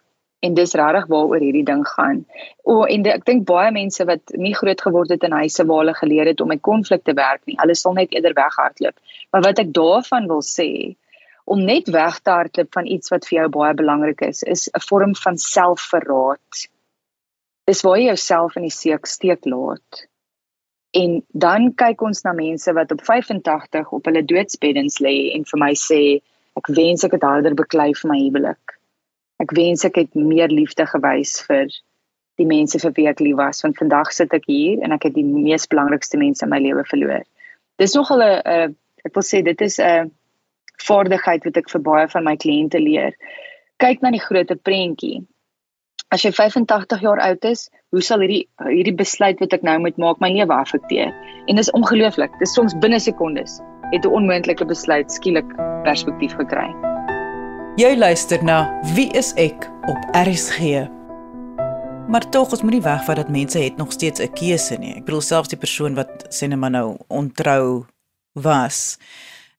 En 0.44 0.54
dis 0.54 0.74
regtig 0.78 1.06
waaroor 1.10 1.42
hierdie 1.42 1.64
ding 1.66 1.82
gaan. 1.88 2.20
O 2.68 2.84
en 2.84 3.02
de, 3.06 3.14
ek 3.16 3.24
dink 3.26 3.46
baie 3.48 3.72
mense 3.74 4.04
wat 4.06 4.34
nie 4.36 4.54
groot 4.54 4.82
geword 4.84 5.14
het 5.14 5.24
in 5.26 5.34
huise 5.38 5.64
waar 5.66 5.84
hulle 5.84 5.96
geleer 5.96 6.30
het 6.30 6.42
om 6.44 6.52
met 6.52 6.62
konflikte 6.62 7.14
werk 7.16 7.42
nie, 7.46 7.56
hulle 7.62 7.74
sal 7.78 7.96
net 7.96 8.14
eerder 8.14 8.36
weghardloop. 8.36 8.98
Maar 9.32 9.46
wat 9.48 9.62
ek 9.64 9.72
daarvan 9.74 10.28
wil 10.30 10.44
sê, 10.44 10.68
om 11.46 11.62
net 11.62 11.88
weg 11.94 12.18
te 12.20 12.34
hardloop 12.34 12.72
van 12.74 12.88
iets 12.90 13.12
wat 13.14 13.26
vir 13.28 13.38
jou 13.38 13.48
baie 13.54 13.74
belangrik 13.78 14.22
is, 14.26 14.42
is 14.42 14.68
'n 14.68 14.82
vorm 14.88 15.14
van 15.14 15.38
selfverraad. 15.38 16.66
Dis 17.70 17.82
waar 17.82 17.98
jy 17.98 18.06
jouself 18.06 18.56
in 18.56 18.66
die 18.66 18.76
seek 18.76 19.06
steek 19.06 19.46
laat. 19.46 20.06
En 20.90 21.22
dan 21.32 21.74
kyk 21.74 22.02
ons 22.02 22.22
na 22.24 22.32
mense 22.32 22.72
wat 22.72 22.92
op 22.92 23.02
85 23.04 23.92
op 23.92 24.04
hulle 24.04 24.24
doodsbeddens 24.24 24.98
lê 25.00 25.34
en 25.34 25.44
vir 25.44 25.60
my 25.60 25.72
sê 25.74 26.02
Ek 26.56 26.70
wens 26.72 27.04
ek 27.04 27.16
het 27.18 27.26
harder 27.26 27.54
beklei 27.54 27.92
vir 27.94 28.10
my 28.10 28.18
huwelik. 28.20 28.76
Ek 29.42 29.52
wens 29.56 29.84
ek 29.84 30.00
het 30.00 30.14
meer 30.16 30.48
liefde 30.48 30.86
gewys 30.88 31.38
vir 31.44 31.68
die 32.40 32.48
mense 32.48 32.80
vir 32.80 32.92
wie 32.96 33.08
ek 33.08 33.20
lief 33.24 33.36
was 33.40 33.62
want 33.64 33.78
vandag 33.80 34.12
sit 34.12 34.32
ek 34.36 34.48
hier 34.48 34.82
en 34.84 34.92
ek 34.96 35.08
het 35.08 35.14
die 35.16 35.24
mees 35.24 35.68
belangrikste 35.72 36.20
mense 36.20 36.44
in 36.44 36.52
my 36.52 36.60
lewe 36.60 36.84
verloor. 36.88 37.24
Dis 37.80 37.96
nogal 37.96 38.22
'n 38.22 38.76
ek 39.06 39.14
wil 39.14 39.22
sê 39.22 39.42
dit 39.44 39.60
is 39.62 39.78
'n 39.80 40.10
vaardigheid 40.88 41.44
wat 41.44 41.56
ek 41.56 41.70
vir 41.70 41.80
baie 41.80 42.08
van 42.08 42.24
my 42.24 42.36
kliënte 42.36 42.80
leer. 42.80 43.12
Kyk 43.78 44.02
na 44.02 44.10
die 44.10 44.20
groter 44.20 44.56
prentjie. 44.56 45.24
As 46.10 46.22
jy 46.22 46.30
85 46.32 47.00
jaar 47.02 47.20
oud 47.20 47.44
is, 47.44 47.68
hoe 47.90 48.02
sal 48.02 48.20
hierdie 48.20 48.48
hierdie 48.58 48.96
besluit 48.96 49.40
wat 49.40 49.52
ek 49.52 49.62
nou 49.62 49.78
moet 49.78 49.96
maak 49.98 50.20
my 50.20 50.30
lewe 50.32 50.54
afekteer? 50.54 51.12
En 51.48 51.56
dis 51.56 51.70
ongelooflik. 51.70 52.30
Dis 52.38 52.54
soms 52.54 52.74
binne 52.78 53.00
sekondes 53.00 53.60
het 53.90 54.04
'n 54.04 54.12
onmoontlike 54.12 54.64
besluit 54.64 55.12
skielik 55.12 55.48
perspektief 55.82 56.34
gekry. 56.34 56.74
Jy 57.76 57.96
luister 57.96 58.44
na 58.44 58.80
Wie 58.94 59.10
is 59.12 59.32
ek 59.36 59.70
op 59.86 59.98
RSG. 60.12 60.88
Maar 62.08 62.28
tog 62.30 62.50
ons 62.50 62.62
moenie 62.62 62.82
wegvat 62.82 63.16
dat 63.16 63.28
mense 63.28 63.58
het 63.58 63.76
nog 63.76 63.92
steeds 63.92 64.20
'n 64.20 64.32
keuse 64.32 64.78
nie. 64.78 64.94
Ek 64.96 65.04
bedoel 65.04 65.20
selfs 65.20 65.48
die 65.48 65.58
persoon 65.58 65.94
wat 65.94 66.26
sê 66.28 66.48
net 66.48 66.58
maar 66.58 66.70
nou 66.70 66.96
ontrou 67.08 67.84
was 68.32 68.98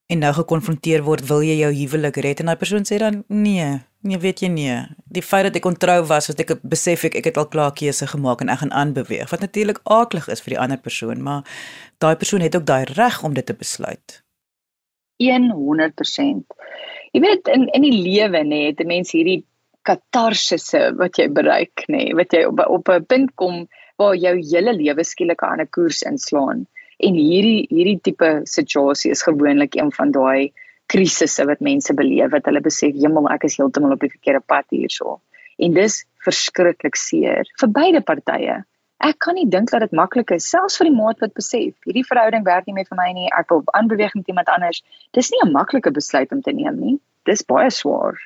en 0.05 0.19
nou 0.19 0.33
gekonfronteer 0.33 1.03
word, 1.03 1.27
wil 1.27 1.41
jy 1.41 1.57
jou 1.59 1.73
huwelik 1.73 2.15
red 2.15 2.39
en 2.39 2.45
daai 2.45 2.55
persoon 2.55 2.85
sê 2.87 2.97
dan 2.97 3.23
nee, 3.27 3.79
nee 4.07 4.19
weet 4.21 4.41
jy 4.43 4.49
nie. 4.51 4.75
Die 5.13 5.23
feit 5.23 5.45
dat 5.47 5.57
ek 5.59 5.65
ontrou 5.69 5.99
was, 6.09 6.29
wat 6.31 6.39
ek 6.43 6.55
besef 6.63 7.03
ek 7.09 7.17
ek 7.19 7.31
het 7.31 7.39
al 7.41 7.49
klaar 7.53 7.73
keuse 7.77 8.07
gemaak 8.07 8.41
en 8.41 8.51
ek 8.53 8.61
gaan 8.63 8.73
aanbeweeg. 8.81 9.29
Wat 9.33 9.43
natuurlik 9.43 9.81
aaklig 9.83 10.29
is 10.33 10.43
vir 10.45 10.55
die 10.55 10.61
ander 10.63 10.79
persoon, 10.81 11.21
maar 11.23 11.43
daai 12.03 12.15
persoon 12.15 12.45
het 12.45 12.55
ook 12.55 12.65
daai 12.65 12.85
reg 12.97 13.23
om 13.23 13.35
dit 13.37 13.45
te 13.45 13.53
besluit. 13.57 14.21
100%. 15.51 16.57
Jy 17.13 17.21
weet 17.23 17.49
in 17.53 17.67
in 17.73 17.85
die 17.87 17.95
lewe 17.95 18.43
nê, 18.45 18.67
het 18.69 18.81
'n 18.81 18.87
mens 18.87 19.11
hierdie 19.11 19.43
katarsisse 19.87 20.93
wat 20.99 21.17
jy 21.17 21.27
bereik 21.31 21.85
nê, 21.87 22.13
wat 22.15 22.33
jy 22.33 22.45
op 22.45 22.59
op 22.67 22.89
'n 22.89 23.05
punt 23.05 23.35
kom 23.35 23.67
waar 23.97 24.15
jou 24.15 24.35
hele 24.37 24.73
lewe 24.73 25.03
skielik 25.03 25.41
'n 25.41 25.51
ander 25.51 25.67
koers 25.67 26.01
inslaan. 26.01 26.67
En 26.97 27.13
hierdie 27.13 27.67
hierdie 27.69 27.99
tipe 28.01 28.41
situasie 28.43 29.11
is 29.11 29.23
gewoonlik 29.23 29.75
een 29.75 29.91
van 29.91 30.11
daai 30.11 30.51
krisisse 30.87 31.45
wat 31.45 31.59
mense 31.59 31.93
beleef 31.93 32.31
wat 32.31 32.45
hulle 32.45 32.61
besef, 32.61 32.93
"Jemmel, 32.95 33.29
ek 33.29 33.43
is 33.43 33.57
heeltemal 33.57 33.91
op 33.91 33.99
die 33.99 34.09
verkeerde 34.09 34.43
pad 34.45 34.65
hierso." 34.69 35.19
En 35.59 35.73
dis 35.73 36.05
verskriklik 36.23 36.95
seer 36.95 37.45
vir 37.59 37.69
beide 37.69 38.01
partye 38.01 38.63
ek 39.03 39.19
kan 39.23 39.37
nie 39.37 39.47
dink 39.49 39.69
dat 39.71 39.83
dit 39.85 39.93
maklik 39.99 40.31
is 40.35 40.47
selfs 40.49 40.79
vir 40.79 40.89
die 40.89 40.95
maat 40.95 41.19
wat 41.23 41.35
besef 41.37 41.75
hierdie 41.85 42.05
verhouding 42.07 42.45
werk 42.47 42.65
nie 42.67 42.75
meer 42.77 42.87
vir 42.89 42.99
my 42.99 43.11
nie 43.17 43.27
ek 43.39 43.53
wil 43.53 43.61
aanbeweeg 43.79 44.15
met 44.17 44.31
iemand 44.31 44.49
anders 44.53 44.81
dis 45.17 45.29
nie 45.33 45.43
'n 45.43 45.53
maklike 45.53 45.93
besluit 45.99 46.31
om 46.31 46.41
te 46.41 46.53
neem 46.61 46.79
nie 46.79 46.97
dis 47.25 47.45
baie 47.53 47.69
swaar 47.81 48.17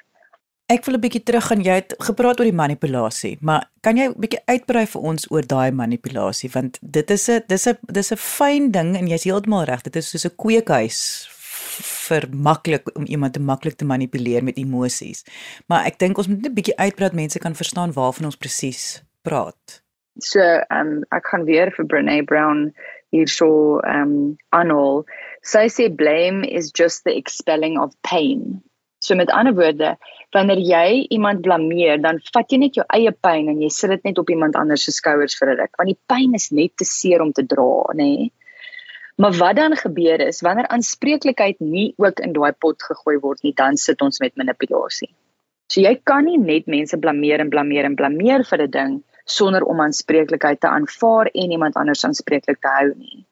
Ek 0.72 0.86
wil 0.86 0.96
'n 0.96 1.02
bietjie 1.04 1.24
teruggaan. 1.28 1.64
Jy 1.68 1.74
het 1.74 1.94
gepraat 2.00 2.40
oor 2.40 2.48
die 2.48 2.56
manipulasie, 2.56 3.38
maar 3.42 3.68
kan 3.84 3.98
jy 3.98 4.06
'n 4.08 4.16
bietjie 4.16 4.40
uitbrei 4.48 4.86
vir 4.88 5.02
ons 5.02 5.28
oor 5.30 5.44
daai 5.44 5.72
manipulasie 5.72 6.50
want 6.54 6.80
dit 6.82 7.12
is 7.12 7.30
'n 7.30 7.44
dis 7.48 7.68
'n 7.68 7.78
dis 7.92 8.12
'n 8.12 8.16
fyn 8.16 8.72
ding 8.72 8.96
en 8.96 9.08
jy's 9.08 9.26
heeltemal 9.28 9.66
reg. 9.66 9.84
Dit 9.84 9.96
is 9.96 10.10
soos 10.10 10.26
'n 10.26 10.36
kweekhuis 10.38 11.28
vir 11.82 12.28
maklik 12.32 12.90
om 12.96 13.06
iemand 13.06 13.34
te 13.34 13.40
maklik 13.40 13.78
te 13.78 13.86
manipuleer 13.86 14.44
met 14.44 14.58
emosies. 14.58 15.26
Maar 15.68 15.86
ek 15.92 16.00
dink 16.00 16.18
ons 16.18 16.28
moet 16.28 16.42
net 16.42 16.52
'n 16.52 16.58
bietjie 16.60 16.78
uitbrei 16.78 17.10
dat 17.10 17.18
mense 17.18 17.40
kan 17.40 17.56
verstaan 17.56 17.94
waarvan 17.94 18.26
ons 18.26 18.38
presies 18.38 19.04
praat. 19.22 19.82
So, 20.20 20.40
ehm 20.40 20.88
um, 20.88 21.04
ek 21.12 21.24
kan 21.24 21.46
weer 21.46 21.72
vir 21.72 21.86
Brené 21.86 22.24
Brown 22.24 22.74
hierso 23.12 23.80
ehm 23.80 24.02
um, 24.02 24.38
aanhaal. 24.50 25.06
Sy 25.44 25.68
sê 25.68 25.90
blame 25.90 26.48
is 26.48 26.72
just 26.72 27.04
the 27.04 27.16
expelling 27.16 27.80
of 27.80 27.96
pain. 28.02 28.62
So 29.02 29.16
met 29.16 29.32
ander 29.34 29.54
woorde, 29.58 29.96
wanneer 30.36 30.60
jy 30.62 31.08
iemand 31.10 31.42
blameer, 31.42 31.98
dan 32.02 32.20
vat 32.34 32.52
jy 32.54 32.60
net 32.62 32.76
jou 32.78 32.84
eie 32.94 33.12
pyn 33.12 33.50
en 33.50 33.62
jy 33.64 33.70
sit 33.74 33.90
dit 33.90 34.04
net 34.06 34.20
op 34.22 34.30
iemand 34.30 34.56
anders 34.60 34.84
se 34.86 34.94
skouers 34.94 35.38
vir 35.40 35.50
'n 35.50 35.58
ruk, 35.58 35.74
want 35.78 35.90
die 35.90 36.02
pyn 36.14 36.36
is 36.38 36.52
net 36.52 36.78
te 36.78 36.86
seer 36.86 37.22
om 37.22 37.32
te 37.34 37.44
dra, 37.44 37.72
nê? 37.94 38.12
Nee? 38.12 38.32
Maar 39.16 39.34
wat 39.38 39.56
dan 39.56 39.76
gebeur 39.76 40.20
is 40.28 40.42
wanneer 40.42 40.68
aanspreeklikheid 40.68 41.60
nie 41.60 41.94
ook 41.98 42.20
in 42.20 42.34
daai 42.34 42.52
pot 42.52 42.84
gegooi 42.84 43.18
word 43.20 43.44
nie, 43.44 43.54
dan 43.54 43.78
sit 43.78 44.02
ons 44.02 44.20
met 44.20 44.36
manipulasie. 44.36 45.12
So 45.72 45.82
jy 45.82 45.96
kan 46.04 46.26
nie 46.28 46.38
net 46.38 46.68
mense 46.68 46.98
blameer 47.00 47.40
en 47.40 47.50
blameer 47.50 47.88
en 47.88 47.96
blameer 47.96 48.44
vir 48.44 48.62
'n 48.62 48.72
ding 48.72 49.04
sonder 49.26 49.64
om 49.64 49.80
aanspreeklikheid 49.80 50.60
te 50.60 50.68
aanvaar 50.68 51.30
en 51.34 51.52
iemand 51.52 51.76
anders 51.76 52.06
aanspreeklik 52.06 52.60
te 52.60 52.68
hou 52.68 52.94
nie. 52.96 53.26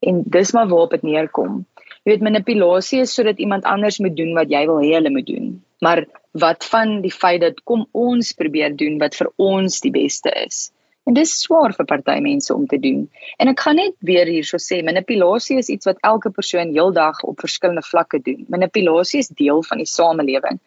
En 0.00 0.22
dis 0.26 0.52
maar 0.52 0.68
waarop 0.68 0.90
dit 0.90 1.02
neerkom. 1.02 1.66
Jy 2.04 2.12
weet 2.12 2.22
manipulasie 2.22 3.00
is 3.00 3.14
sodat 3.14 3.38
iemand 3.38 3.64
anders 3.64 3.98
moet 3.98 4.16
doen 4.16 4.34
wat 4.34 4.50
jy 4.50 4.66
wil 4.66 4.80
hê 4.80 4.92
hulle 4.94 5.10
moet 5.10 5.26
doen. 5.26 5.62
Maar 5.80 6.04
wat 6.32 6.64
van 6.64 7.00
die 7.00 7.12
feit 7.12 7.40
dat 7.40 7.60
kom 7.64 7.86
ons 7.92 8.32
probeer 8.32 8.76
doen 8.76 8.98
wat 8.98 9.14
vir 9.14 9.30
ons 9.36 9.80
die 9.80 9.90
beste 9.90 10.32
is? 10.44 10.70
En 11.04 11.16
dis 11.16 11.32
swaar 11.40 11.74
vir 11.76 11.84
party 11.84 12.16
mense 12.24 12.54
om 12.54 12.66
te 12.66 12.78
doen. 12.80 13.02
En 13.36 13.50
ek 13.52 13.60
gaan 13.60 13.76
net 13.76 13.94
weer 14.08 14.28
hierso 14.30 14.56
sê 14.56 14.80
manipulasie 14.84 15.58
is 15.60 15.68
iets 15.68 15.88
wat 15.88 16.00
elke 16.00 16.30
persoon 16.32 16.72
heeldag 16.72 17.20
op 17.28 17.44
verskillende 17.44 17.84
vlakke 17.84 18.22
doen. 18.24 18.44
Manipulasie 18.48 19.20
is 19.20 19.28
deel 19.28 19.62
van 19.68 19.82
die 19.82 19.90
samelewing. 19.90 20.60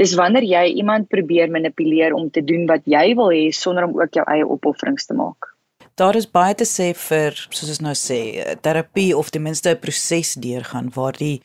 Dis 0.00 0.14
wanneer 0.16 0.46
jy 0.48 0.64
iemand 0.80 1.10
probeer 1.12 1.50
manipuleer 1.52 2.14
om 2.16 2.30
te 2.30 2.40
doen 2.40 2.64
wat 2.70 2.86
jy 2.88 3.10
wil 3.18 3.28
hê 3.34 3.50
sonder 3.52 3.84
om 3.84 3.98
ook 4.00 4.16
jou 4.16 4.24
eie 4.24 4.46
opofferings 4.48 5.06
te 5.06 5.16
maak. 5.18 5.52
Daar 6.00 6.16
is 6.16 6.24
baie 6.24 6.54
te 6.56 6.64
sê 6.64 6.94
vir 6.96 7.36
soos 7.36 7.68
ons 7.74 7.82
nou 7.84 7.92
sê, 7.92 8.20
terapie 8.64 9.12
of 9.16 9.28
ten 9.28 9.44
minste 9.44 9.68
'n 9.68 9.82
proses 9.82 10.32
deurgaan 10.40 10.88
waar 10.94 11.12
die 11.12 11.42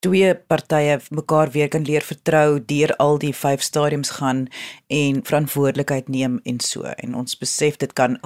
twee 0.00 0.34
partye 0.34 0.98
mekaar 1.10 1.50
weer 1.50 1.68
kan 1.68 1.82
leer 1.82 2.04
vertrou 2.06 2.58
deur 2.70 2.92
al 3.02 3.18
die 3.18 3.32
vyf 3.34 3.62
stadiums 3.66 4.12
gaan 4.18 4.44
en 4.86 5.22
verantwoordelikheid 5.26 6.08
neem 6.08 6.38
en 6.44 6.60
so. 6.62 6.86
En 7.02 7.16
ons 7.18 7.38
besef 7.38 7.78
dit 7.82 7.92
kan 7.92 8.18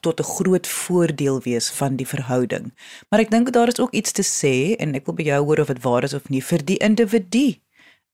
tot 0.00 0.20
'n 0.20 0.30
groot 0.36 0.66
voordeel 0.66 1.40
wees 1.42 1.70
van 1.70 1.96
die 1.96 2.06
verhouding. 2.06 2.72
Maar 3.10 3.20
ek 3.20 3.30
dink 3.30 3.52
daar 3.52 3.68
is 3.68 3.80
ook 3.80 3.92
iets 3.92 4.12
te 4.12 4.22
sê 4.22 4.76
en 4.78 4.94
ek 4.94 5.06
wil 5.06 5.14
by 5.14 5.22
jou 5.22 5.44
hoor 5.44 5.60
of 5.60 5.66
dit 5.66 5.82
waar 5.82 6.04
is 6.04 6.14
of 6.14 6.28
nie 6.28 6.42
vir 6.42 6.64
die 6.64 6.78
individu 6.78 7.60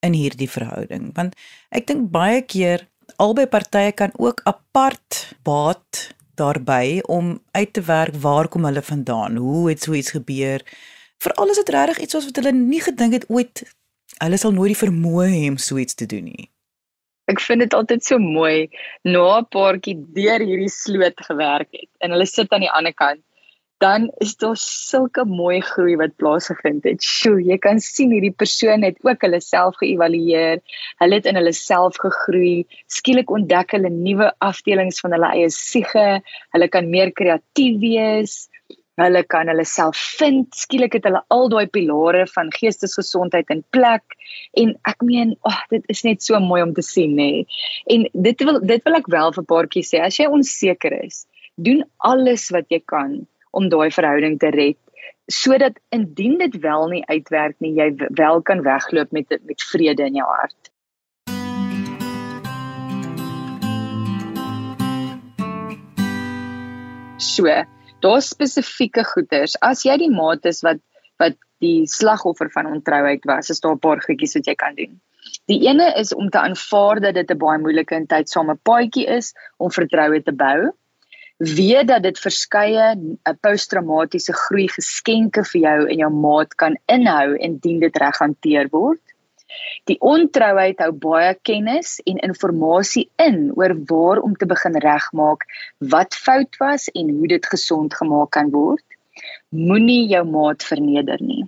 in 0.01 0.12
hierdie 0.12 0.51
verhouding. 0.51 1.14
Want 1.14 1.35
ek 1.71 1.87
dink 1.87 2.11
baie 2.11 2.42
keer 2.42 2.88
albei 3.16 3.47
partye 3.47 3.92
kan 3.92 4.11
ook 4.19 4.40
apart 4.45 5.37
baat 5.42 6.14
daarbey 6.35 7.03
om 7.07 7.40
uit 7.53 7.73
te 7.73 7.81
werk 7.81 8.14
waar 8.14 8.49
kom 8.49 8.64
hulle 8.64 8.83
vandaan? 8.83 9.37
Hoe 9.37 9.69
het 9.69 9.83
so 9.83 9.92
iets 9.92 10.11
gebeur? 10.11 10.62
Veral 11.24 11.50
is 11.50 11.61
dit 11.62 11.72
regtig 11.74 11.98
iets 12.05 12.18
wat 12.18 12.37
hulle 12.40 12.52
nie 12.52 12.83
gedink 12.85 13.12
het 13.12 13.29
ooit 13.29 13.64
hulle 14.22 14.38
sal 14.40 14.52
nooit 14.57 14.72
die 14.72 14.83
vermoë 14.83 15.26
hê 15.33 15.46
om 15.50 15.59
so 15.61 15.81
iets 15.83 15.94
te 15.94 16.07
doen 16.09 16.29
nie. 16.31 16.48
Ek 17.26 17.40
vind 17.42 17.64
dit 17.64 17.74
altyd 17.74 18.05
so 18.07 18.18
mooi 18.22 18.68
na 19.05 19.24
'n 19.38 19.48
paartjie 19.50 19.96
deur 20.18 20.40
hierdie 20.40 20.72
sloot 20.72 21.20
gewerk 21.29 21.68
het 21.72 21.90
en 22.00 22.14
hulle 22.14 22.26
sit 22.26 22.52
aan 22.52 22.64
die 22.64 22.70
ander 22.70 22.94
kant 22.94 23.22
dan 23.79 24.11
is 24.24 24.37
daar 24.37 24.57
sulke 24.57 25.24
mooi 25.24 25.61
groei 25.61 25.96
wat 26.00 26.16
plaasgevind 26.16 26.87
het. 26.88 27.02
Sjoe, 27.05 27.42
jy 27.44 27.59
kan 27.61 27.81
sien 27.81 28.12
hierdie 28.14 28.33
persoon 28.33 28.87
het 28.87 28.96
ook 29.05 29.24
hulle 29.26 29.40
self 29.44 29.76
geëvalueer. 29.83 30.62
Hulle 31.02 31.18
het 31.18 31.29
in 31.29 31.37
hulle 31.37 31.52
self 31.52 32.00
gegroei. 32.00 32.64
Skielik 32.88 33.31
ontdek 33.31 33.76
hulle 33.76 33.92
nuwe 33.92 34.31
afdelings 34.44 35.02
van 35.05 35.16
hulle 35.16 35.33
eie 35.37 35.50
siege. 35.52 36.07
Hulle 36.57 36.70
kan 36.72 36.88
meer 36.90 37.12
kreatief 37.12 37.76
wees. 37.83 38.46
Hulle 38.96 39.22
kan 39.28 39.50
hulle 39.52 39.64
self 39.68 39.98
vind. 40.18 40.48
Skielik 40.56 40.96
het 40.96 41.04
hulle 41.09 41.20
al 41.35 41.50
daai 41.52 41.66
pilare 41.68 42.24
van 42.32 42.48
geestesgesondheid 42.54 43.52
in 43.52 43.61
plek. 43.76 44.16
En 44.56 44.72
ek 44.88 45.04
meen, 45.04 45.35
ag, 45.42 45.59
oh, 45.59 45.66
dit 45.74 45.92
is 45.92 46.02
net 46.06 46.24
so 46.24 46.40
mooi 46.40 46.62
om 46.64 46.72
te 46.76 46.85
sien, 46.85 47.12
nê. 47.18 47.44
En 47.92 48.09
dit 48.12 48.46
wil 48.48 48.62
dit 48.64 48.88
wil 48.88 49.00
ek 49.00 49.12
wel 49.12 49.37
vir 49.37 49.48
paartjies 49.52 49.92
sê. 49.92 50.00
As 50.00 50.16
jy 50.16 50.30
onseker 50.32 50.96
is, 51.02 51.26
doen 51.61 51.85
alles 52.09 52.48
wat 52.56 52.72
jy 52.72 52.80
kan 52.85 53.20
om 53.56 53.68
daai 53.72 53.90
verhouding 53.92 54.40
te 54.40 54.52
red 54.52 54.80
sodat 55.26 55.78
indien 55.90 56.37
dit 56.38 56.54
wel 56.62 56.87
nie 56.88 57.02
uitwerk 57.11 57.56
nie 57.59 57.72
jy 57.74 57.88
wel 58.14 58.42
kan 58.46 58.62
wegloop 58.62 59.11
met 59.11 59.32
met 59.42 59.62
vrede 59.72 60.06
in 60.06 60.20
jou 60.20 60.26
hart. 60.26 60.70
So, 67.18 67.50
daar's 68.00 68.28
spesifieke 68.28 69.04
goeders. 69.04 69.56
As 69.61 69.85
jy 69.85 69.96
die 69.98 70.12
maat 70.12 70.44
is 70.44 70.62
wat 70.62 70.82
wat 71.18 71.37
die 71.64 71.87
slagoffer 71.88 72.50
van 72.52 72.66
ontrouheid 72.68 73.24
was, 73.24 73.50
is 73.50 73.61
daar 73.61 73.76
'n 73.76 73.78
paar 73.78 74.00
goedjies 74.04 74.35
wat 74.37 74.46
jy 74.46 74.54
kan 74.54 74.74
doen. 74.74 75.00
Die 75.48 75.66
ene 75.68 75.92
is 75.96 76.14
om 76.14 76.28
te 76.30 76.38
aanvaar 76.38 77.00
dat 77.00 77.14
dit 77.14 77.30
'n 77.30 77.38
baie 77.38 77.59
moeilike 77.59 77.94
en 77.94 78.06
tydsame 78.06 78.54
paadjie 78.62 79.06
is 79.06 79.32
om 79.56 79.70
vertroue 79.70 80.22
te 80.22 80.32
bou 80.32 80.72
weet 81.38 81.88
dat 81.88 82.02
dit 82.02 82.18
verskeie 82.18 82.94
'n 82.94 83.18
eh, 83.22 83.35
posttraumatiese 83.40 84.32
groei 84.32 84.68
geskenke 84.68 85.44
vir 85.44 85.61
jou 85.61 85.88
en 85.88 85.98
jou 85.98 86.11
maat 86.11 86.54
kan 86.54 86.76
inhou 86.87 87.37
indien 87.37 87.80
dit 87.80 87.96
reg 87.96 88.18
hanteer 88.18 88.68
word. 88.70 89.00
Die 89.87 89.99
ontrouheid 90.01 90.81
hou 90.83 90.90
baie 90.92 91.35
kennis 91.47 91.97
en 92.05 92.19
inligting 92.19 93.11
in 93.23 93.53
oor 93.55 93.75
waar 93.90 94.23
om 94.23 94.35
te 94.35 94.47
begin 94.47 94.79
regmaak, 94.83 95.47
wat 95.79 96.14
fout 96.14 96.59
was 96.59 96.88
en 96.95 97.11
hoe 97.11 97.29
dit 97.29 97.47
gesond 97.47 97.95
gemaak 97.95 98.31
kan 98.31 98.51
word. 98.51 98.85
Moenie 99.51 100.09
jou 100.09 100.25
maat 100.25 100.64
verneder 100.64 101.23
nie. 101.23 101.45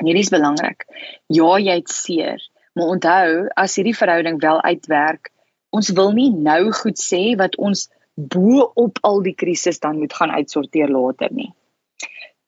En 0.00 0.06
hierdie 0.06 0.24
is 0.26 0.34
belangrik. 0.34 0.84
Ja, 1.26 1.58
jy 1.58 1.78
het 1.78 1.88
seer, 1.88 2.42
maar 2.74 2.96
onthou 2.96 3.48
as 3.54 3.76
hierdie 3.76 3.96
verhouding 3.96 4.40
wel 4.42 4.62
uitwerk, 4.62 5.30
ons 5.70 5.92
wil 5.96 6.12
nie 6.12 6.30
nou 6.34 6.72
goed 6.82 6.98
sê 6.98 7.36
wat 7.38 7.56
ons 7.56 7.88
bo 8.16 8.72
op 8.76 8.98
al 9.02 9.22
die 9.24 9.34
krisis 9.34 9.80
dan 9.80 9.98
moet 9.98 10.12
gaan 10.12 10.34
uitsorteer 10.34 10.90
later 10.92 11.32
nie. 11.32 11.52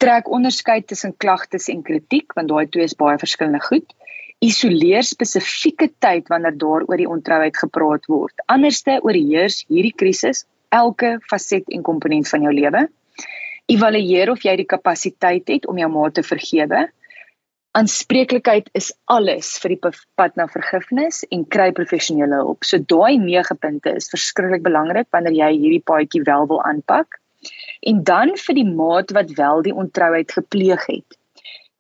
Trek 0.03 0.29
onderskeid 0.29 0.87
tussen 0.91 1.15
klagtes 1.17 1.71
en 1.73 1.85
kritiek 1.87 2.35
want 2.37 2.51
daai 2.51 2.67
twee 2.69 2.85
is 2.85 2.99
baie 2.99 3.17
verskillende 3.19 3.63
goed. 3.65 3.95
Isoleer 4.45 5.07
spesifieke 5.07 5.89
tyd 6.05 6.29
wanneer 6.33 6.57
daar 6.61 6.85
oor 6.89 7.01
die 7.01 7.09
ontrouheid 7.09 7.57
gepraat 7.57 8.05
word. 8.11 8.35
Anderste 8.53 8.99
oorheers 9.03 9.63
hierdie 9.71 9.95
krisis 9.97 10.45
elke 10.75 11.17
faset 11.31 11.71
en 11.73 11.87
komponent 11.87 12.29
van 12.29 12.45
jou 12.45 12.53
lewe. 12.53 12.85
Evalueer 13.71 14.35
of 14.35 14.45
jy 14.45 14.59
die 14.61 14.69
kapasiteit 14.69 15.49
het 15.49 15.67
om 15.71 15.79
jou 15.81 15.89
maat 15.95 16.19
te 16.19 16.27
vergewe 16.27 16.85
aanspreeklikheid 17.75 18.69
is 18.79 18.93
alles 19.11 19.49
vir 19.63 19.75
die 19.75 19.93
pad 20.19 20.37
na 20.39 20.47
vergifnis 20.51 21.23
en 21.35 21.43
kry 21.57 21.71
professionele 21.75 22.39
hulp. 22.43 22.63
So 22.63 22.79
daai 22.79 23.19
9 23.19 23.59
punte 23.59 23.95
is 23.99 24.11
verskriklik 24.13 24.63
belangrik 24.67 25.09
wanneer 25.15 25.35
jy 25.41 25.51
hierdie 25.57 25.83
paadjie 25.91 26.23
wel 26.29 26.47
wil 26.53 26.63
aanpak. 26.71 27.19
En 27.83 28.05
dan 28.07 28.37
vir 28.41 28.59
die 28.61 28.69
maat 28.69 29.11
wat 29.17 29.35
wel 29.41 29.65
die 29.67 29.75
ontrouheid 29.85 30.31
gepleeg 30.39 30.87
het. 30.87 31.19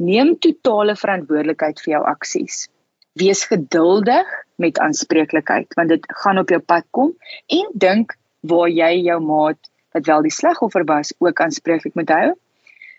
Neem 0.03 0.35
totale 0.39 0.97
verantwoordelikheid 0.97 1.81
vir 1.85 1.93
jou 1.97 2.03
aksies. 2.11 2.69
Wees 3.15 3.45
geduldig 3.47 4.31
met 4.59 4.79
aanspreeklikheid 4.79 5.75
want 5.79 5.89
dit 5.95 6.07
gaan 6.23 6.39
op 6.39 6.51
jou 6.51 6.61
pad 6.61 6.87
kom 6.91 7.13
en 7.47 7.69
dink 7.75 8.17
waar 8.41 8.69
jy 8.69 9.07
jou 9.07 9.21
maat 9.23 9.71
wat 9.95 10.07
wel 10.07 10.27
die 10.27 10.35
slagoffer 10.35 10.85
was 10.85 11.15
ook 11.19 11.41
aanspreeklik 11.41 11.95
moet 11.95 12.11
hou 12.11 12.33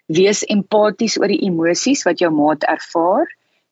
Wees 0.05 0.43
empaties 0.45 1.17
oor 1.17 1.31
die 1.33 1.41
emosies 1.47 2.03
wat 2.05 2.21
jou 2.21 2.29
maat 2.33 2.65
ervaar. 2.69 3.25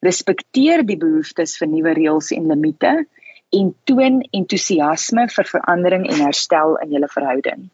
Respekteer 0.03 0.81
die 0.85 0.97
behoeftes 0.97 1.55
vir 1.59 1.69
nuwe 1.69 1.93
reëls 1.93 2.31
en 2.35 2.49
limite 2.49 2.93
en 3.53 3.69
toon 3.85 4.23
entoesiasme 4.33 5.27
vir 5.29 5.49
verandering 5.51 6.07
en 6.09 6.25
herstel 6.25 6.75
in 6.81 6.95
julle 6.97 7.07
verhouding. 7.07 7.69